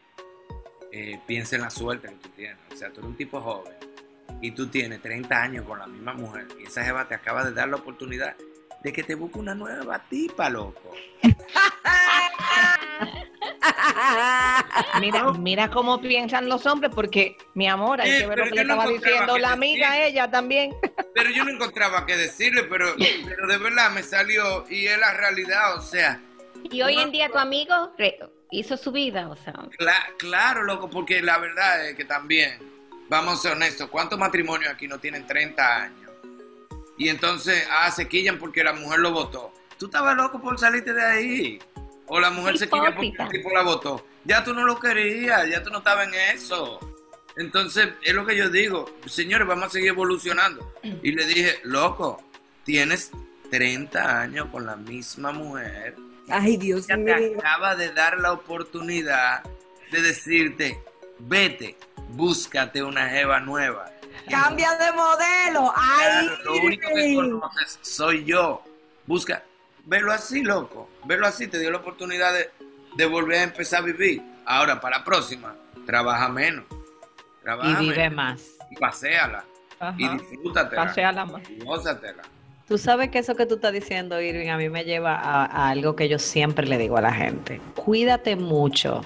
[0.91, 2.57] eh, piensa en la suerte que tú tienes.
[2.73, 3.73] O sea, tú eres un tipo joven
[4.41, 7.51] y tú tienes 30 años con la misma mujer y esa jeva te acaba de
[7.53, 8.35] dar la oportunidad
[8.83, 10.93] de que te busque una nueva tipa, loco.
[14.99, 18.51] Mira, mira cómo piensan los hombres, porque, mi amor, hay Eh, que ver pero lo
[18.51, 20.05] que le no estaba diciendo la amiga decir.
[20.05, 20.75] ella también.
[21.13, 22.93] Pero yo no encontraba qué decirle, pero,
[23.25, 26.21] pero de verdad me salió y es la realidad, o sea,
[26.71, 27.91] Y hoy en día tu amigo
[28.51, 29.53] hizo su vida, o sea.
[29.77, 32.57] cla- claro, loco, porque la verdad es que también,
[33.09, 36.11] vamos a ser honestos, ¿cuántos matrimonios aquí no tienen 30 años?
[36.97, 39.53] Y entonces, ah, se quillan porque la mujer lo votó.
[39.77, 41.59] Tú estabas loco por salirte de ahí.
[42.07, 44.05] O la mujer se quilla porque el tipo la votó.
[44.23, 46.79] Ya tú no lo querías, ya tú no estabas en eso.
[47.35, 50.73] Entonces, es lo que yo digo, señores, vamos a seguir evolucionando.
[51.03, 52.23] Y le dije, loco,
[52.63, 53.11] tienes
[53.51, 55.95] 30 años con la misma mujer.
[56.29, 57.37] Ay, Dios Ya te mío.
[57.39, 59.43] acaba de dar la oportunidad
[59.91, 60.83] de decirte,
[61.19, 61.77] vete,
[62.09, 63.91] búscate una jeva nueva.
[64.29, 65.71] Cambia de modelo.
[65.75, 68.61] Ay, Claro, lo único que conoces soy yo.
[69.05, 69.43] Busca,
[69.85, 70.89] velo así, loco.
[71.05, 72.49] Velo así, te dio la oportunidad de,
[72.95, 74.21] de volver a empezar a vivir.
[74.45, 75.55] Ahora, para la próxima,
[75.85, 76.65] trabaja menos.
[76.69, 78.15] Y Trabaja vive menos.
[78.15, 78.41] más.
[78.69, 79.45] Y paséala.
[79.97, 80.85] Y disfrútatela.
[80.87, 81.43] Pasea la mano.
[81.49, 82.23] Y gózatela.
[82.67, 85.95] Tú sabes que eso que tú estás diciendo, Irving, a mí me lleva a, algo
[85.95, 87.61] que yo siempre le digo a la gente.
[87.75, 89.01] Cuídate mucho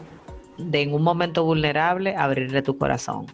[0.58, 3.28] de en un momento vulnerable abrirle tu corazón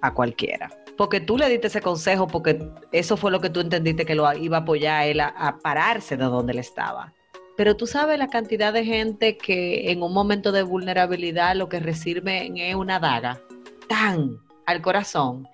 [0.00, 0.68] a cualquiera.
[0.96, 2.58] Porque tú le diste ese consejo porque
[2.90, 5.56] eso fue lo que tú entendiste que lo iba a apoyar a él a, a
[5.58, 7.12] pararse de donde él estaba.
[7.56, 11.78] Pero tú sabes la cantidad de gente que en un momento de vulnerabilidad lo que
[11.78, 13.40] reciben es una daga
[13.88, 15.46] tan al corazón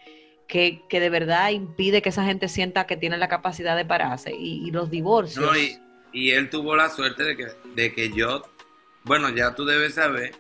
[0.49, 4.35] que, que de verdad impide que esa gente sienta que tiene la capacidad de pararse.
[4.35, 5.45] Y, y los divorcios.
[5.45, 5.79] No, y,
[6.13, 8.43] y él tuvo la suerte de que, de que yo,
[9.05, 10.35] bueno, ya tú debes saber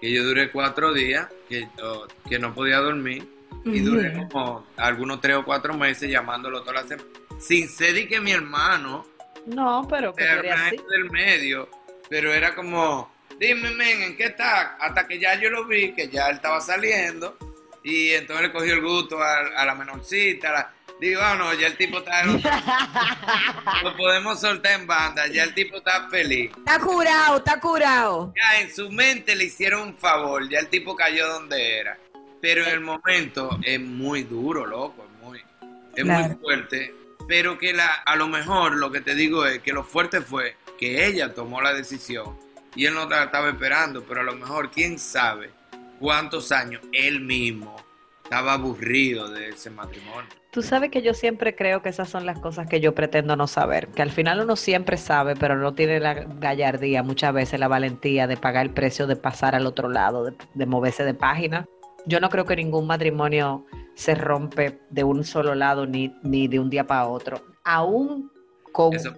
[0.00, 3.26] que yo duré cuatro días, que, yo- que no podía dormir,
[3.64, 7.08] y duré como algunos tres o cuatro meses llamándolo toda la semana,
[7.40, 9.06] sin ser y que mi hermano
[9.46, 10.76] No, pero que era así.
[10.90, 11.68] del medio,
[12.08, 14.76] pero era como, dime, men, ¿en qué está?
[14.76, 17.36] Hasta que ya yo lo vi, que ya él estaba saliendo,
[17.88, 21.66] y entonces le cogió el gusto a, a la menorcita, la- digo, ah, no, ya
[21.68, 22.24] el tipo está,
[23.82, 26.50] lo podemos soltar en banda, ya el tipo está feliz.
[26.56, 28.32] Está curado, está curado.
[28.36, 31.98] Ya en su mente le hicieron un favor, ya el tipo cayó donde era.
[32.40, 35.38] Pero en el momento es muy duro, loco, es muy,
[35.94, 36.26] es Claro.
[36.28, 36.94] muy fuerte.
[37.28, 40.56] Pero que la, a lo mejor lo que te digo es que lo fuerte fue
[40.78, 42.38] que ella tomó la decisión
[42.74, 45.50] y él no la estaba esperando, pero a lo mejor quién sabe
[45.98, 47.76] cuántos años él mismo
[48.22, 50.28] estaba aburrido de ese matrimonio.
[50.50, 53.46] Tú sabes que yo siempre creo que esas son las cosas que yo pretendo no
[53.46, 57.68] saber, que al final uno siempre sabe, pero no tiene la gallardía, muchas veces la
[57.68, 61.66] valentía de pagar el precio de pasar al otro lado, de, de moverse de página.
[62.06, 66.58] Yo no creo que ningún matrimonio se rompe de un solo lado ni, ni de
[66.58, 68.30] un día para otro, aún
[68.72, 69.14] con Eso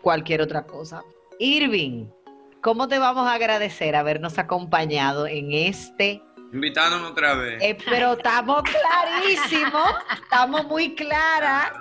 [0.00, 1.02] cualquier otra cosa.
[1.38, 2.06] Irving,
[2.62, 7.62] ¿cómo te vamos a agradecer habernos acompañado en este Invitándome otra vez.
[7.62, 9.90] eh, pero estamos clarísimos,
[10.22, 11.72] estamos muy claras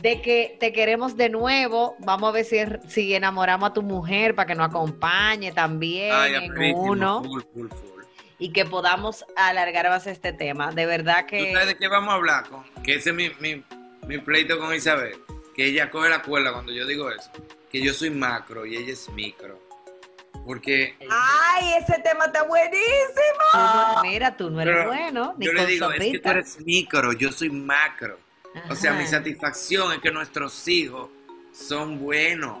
[0.00, 1.94] de que te queremos de nuevo.
[2.00, 2.58] Vamos a ver si,
[2.88, 7.68] si enamoramos a tu mujer para que nos acompañe también Ay, en uno full, full,
[7.68, 8.02] full.
[8.38, 10.72] y que podamos alargar más este tema.
[10.72, 12.48] De verdad ¿Tú que sabes de qué vamos a hablar?
[12.48, 13.62] Con, que ese es mi, mi,
[14.06, 15.16] mi pleito con Isabel.
[15.54, 17.30] Que ella coge la cuerda cuando yo digo eso.
[17.70, 19.58] Que yo soy macro y ella es micro.
[20.44, 22.82] Porque Ay, ese tema está buenísimo.
[23.52, 26.04] Tú no- mira, tú no eres Pero bueno, ni yo le con digo, es que
[26.04, 26.30] tú sopita.
[26.30, 28.18] eres micro, yo soy macro.
[28.70, 31.08] O sea, mi satisfacción es que nuestros hijos
[31.52, 32.58] son buenos.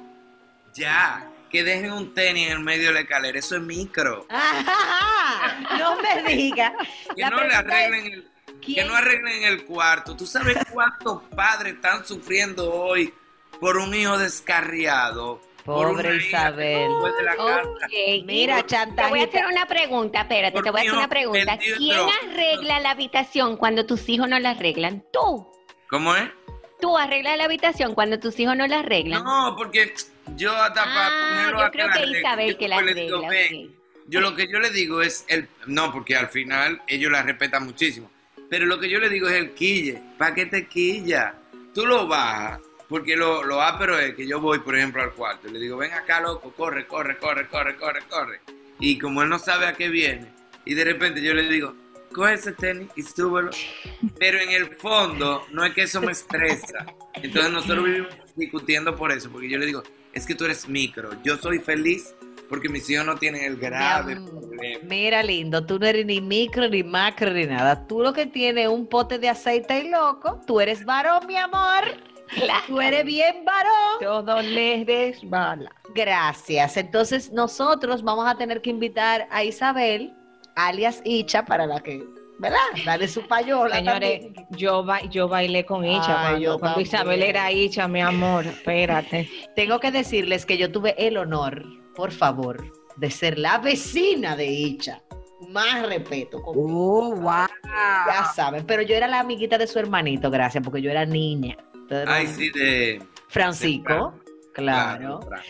[0.74, 4.26] Ya, que dejen un tenis en el medio de la escalera, eso es micro.
[4.28, 6.72] Ajá, no me digas.
[7.14, 8.30] Que La no le arreglen el,
[8.60, 10.16] que ¿quién- no arreglen el cuarto.
[10.16, 13.14] ¿Tú sabes cuántos padres están sufriendo hoy
[13.60, 15.40] por un hijo descarriado?
[15.64, 16.88] Pobre Isabel.
[16.88, 17.62] no fue de la casa?
[17.62, 20.94] Ok, Mira, y Te voy a hacer una pregunta, espérate, Por te voy a hacer
[20.94, 21.58] una pregunta.
[21.58, 25.04] ¿Quién arregla la habitación cuando tus hijos no la arreglan?
[25.12, 25.50] Tú.
[25.88, 26.28] ¿Cómo es?
[26.80, 29.24] Tú arreglas la habitación cuando tus hijos no la arreglan.
[29.24, 29.94] No, porque
[30.36, 33.70] yo hasta para ah, ponerlo yo creo que Isabel yo que la digo, arregla.
[34.06, 37.64] Yo lo que yo le digo es el no, porque al final ellos la respetan
[37.64, 38.10] muchísimo.
[38.50, 40.00] Pero lo que yo le digo es el quille.
[40.18, 41.34] ¿Para qué te quilla?
[41.72, 42.60] Tú lo bajas,
[42.94, 45.76] porque lo, lo ápero es que yo voy, por ejemplo, al cuarto y le digo,
[45.76, 48.40] ven acá, loco, corre, corre, corre, corre, corre, corre.
[48.78, 50.28] Y como él no sabe a qué viene,
[50.64, 51.74] y de repente yo le digo,
[52.12, 53.50] coge ese tenis y súbelo.
[54.16, 56.86] Pero en el fondo, no es que eso me estresa.
[57.14, 59.82] Entonces nosotros vivimos discutiendo por eso, porque yo le digo,
[60.12, 62.14] es que tú eres micro, yo soy feliz
[62.48, 64.84] porque mis hijos no tienen el grave Mi am- problema.
[64.84, 67.88] Mira, lindo, tú no eres ni micro, ni macro, ni nada.
[67.88, 70.40] Tú lo que tienes es un pote de aceite y loco.
[70.46, 72.13] Tú eres varón, mi amor.
[72.66, 73.98] Tú eres bien varón.
[74.00, 75.72] Todo les desbala.
[75.94, 76.76] Gracias.
[76.76, 80.12] Entonces, nosotros vamos a tener que invitar a Isabel,
[80.56, 82.02] alias Icha, para la que,
[82.38, 82.58] ¿verdad?
[82.84, 83.76] Dale su payola.
[83.76, 84.46] Señores, también.
[84.50, 88.46] yo, ba- yo bailé con Icha Ay, yo cuando, Isabel era Icha, mi amor.
[88.46, 89.28] Espérate.
[89.54, 91.64] Tengo que decirles que yo tuve el honor,
[91.94, 95.02] por favor, de ser la vecina de Icha.
[95.50, 96.40] Más respeto.
[96.42, 97.08] conmigo.
[97.10, 97.46] Oh, wow.
[98.06, 101.56] Ya saben, pero yo era la amiguita de su hermanito, gracias, porque yo era niña.
[102.06, 103.02] Ay, sí, de...
[103.28, 104.14] Francisco,
[104.52, 105.20] claro.
[105.20, 105.42] claro.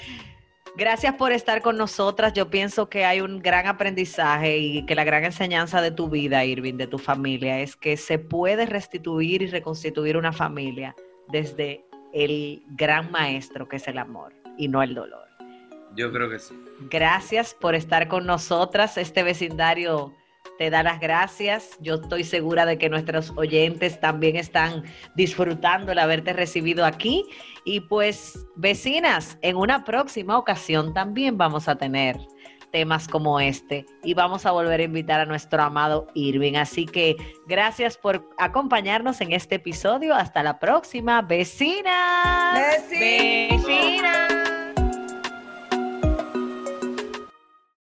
[0.76, 2.32] Gracias por estar con nosotras.
[2.32, 6.44] Yo pienso que hay un gran aprendizaje y que la gran enseñanza de tu vida,
[6.44, 10.96] Irving, de tu familia, es que se puede restituir y reconstituir una familia
[11.28, 15.28] desde el gran maestro que es el amor y no el dolor.
[15.94, 16.60] Yo creo que sí.
[16.90, 18.98] Gracias por estar con nosotras.
[18.98, 20.12] Este vecindario
[20.58, 21.76] te da las gracias.
[21.80, 24.84] Yo estoy segura de que nuestros oyentes también están
[25.14, 27.24] disfrutando el haberte recibido aquí.
[27.64, 32.18] Y pues, vecinas, en una próxima ocasión también vamos a tener
[32.74, 36.56] temas como este y vamos a volver a invitar a nuestro amado Irving.
[36.56, 37.14] Así que
[37.46, 40.12] gracias por acompañarnos en este episodio.
[40.12, 42.82] Hasta la próxima, vecinas.
[42.90, 44.73] Besitos.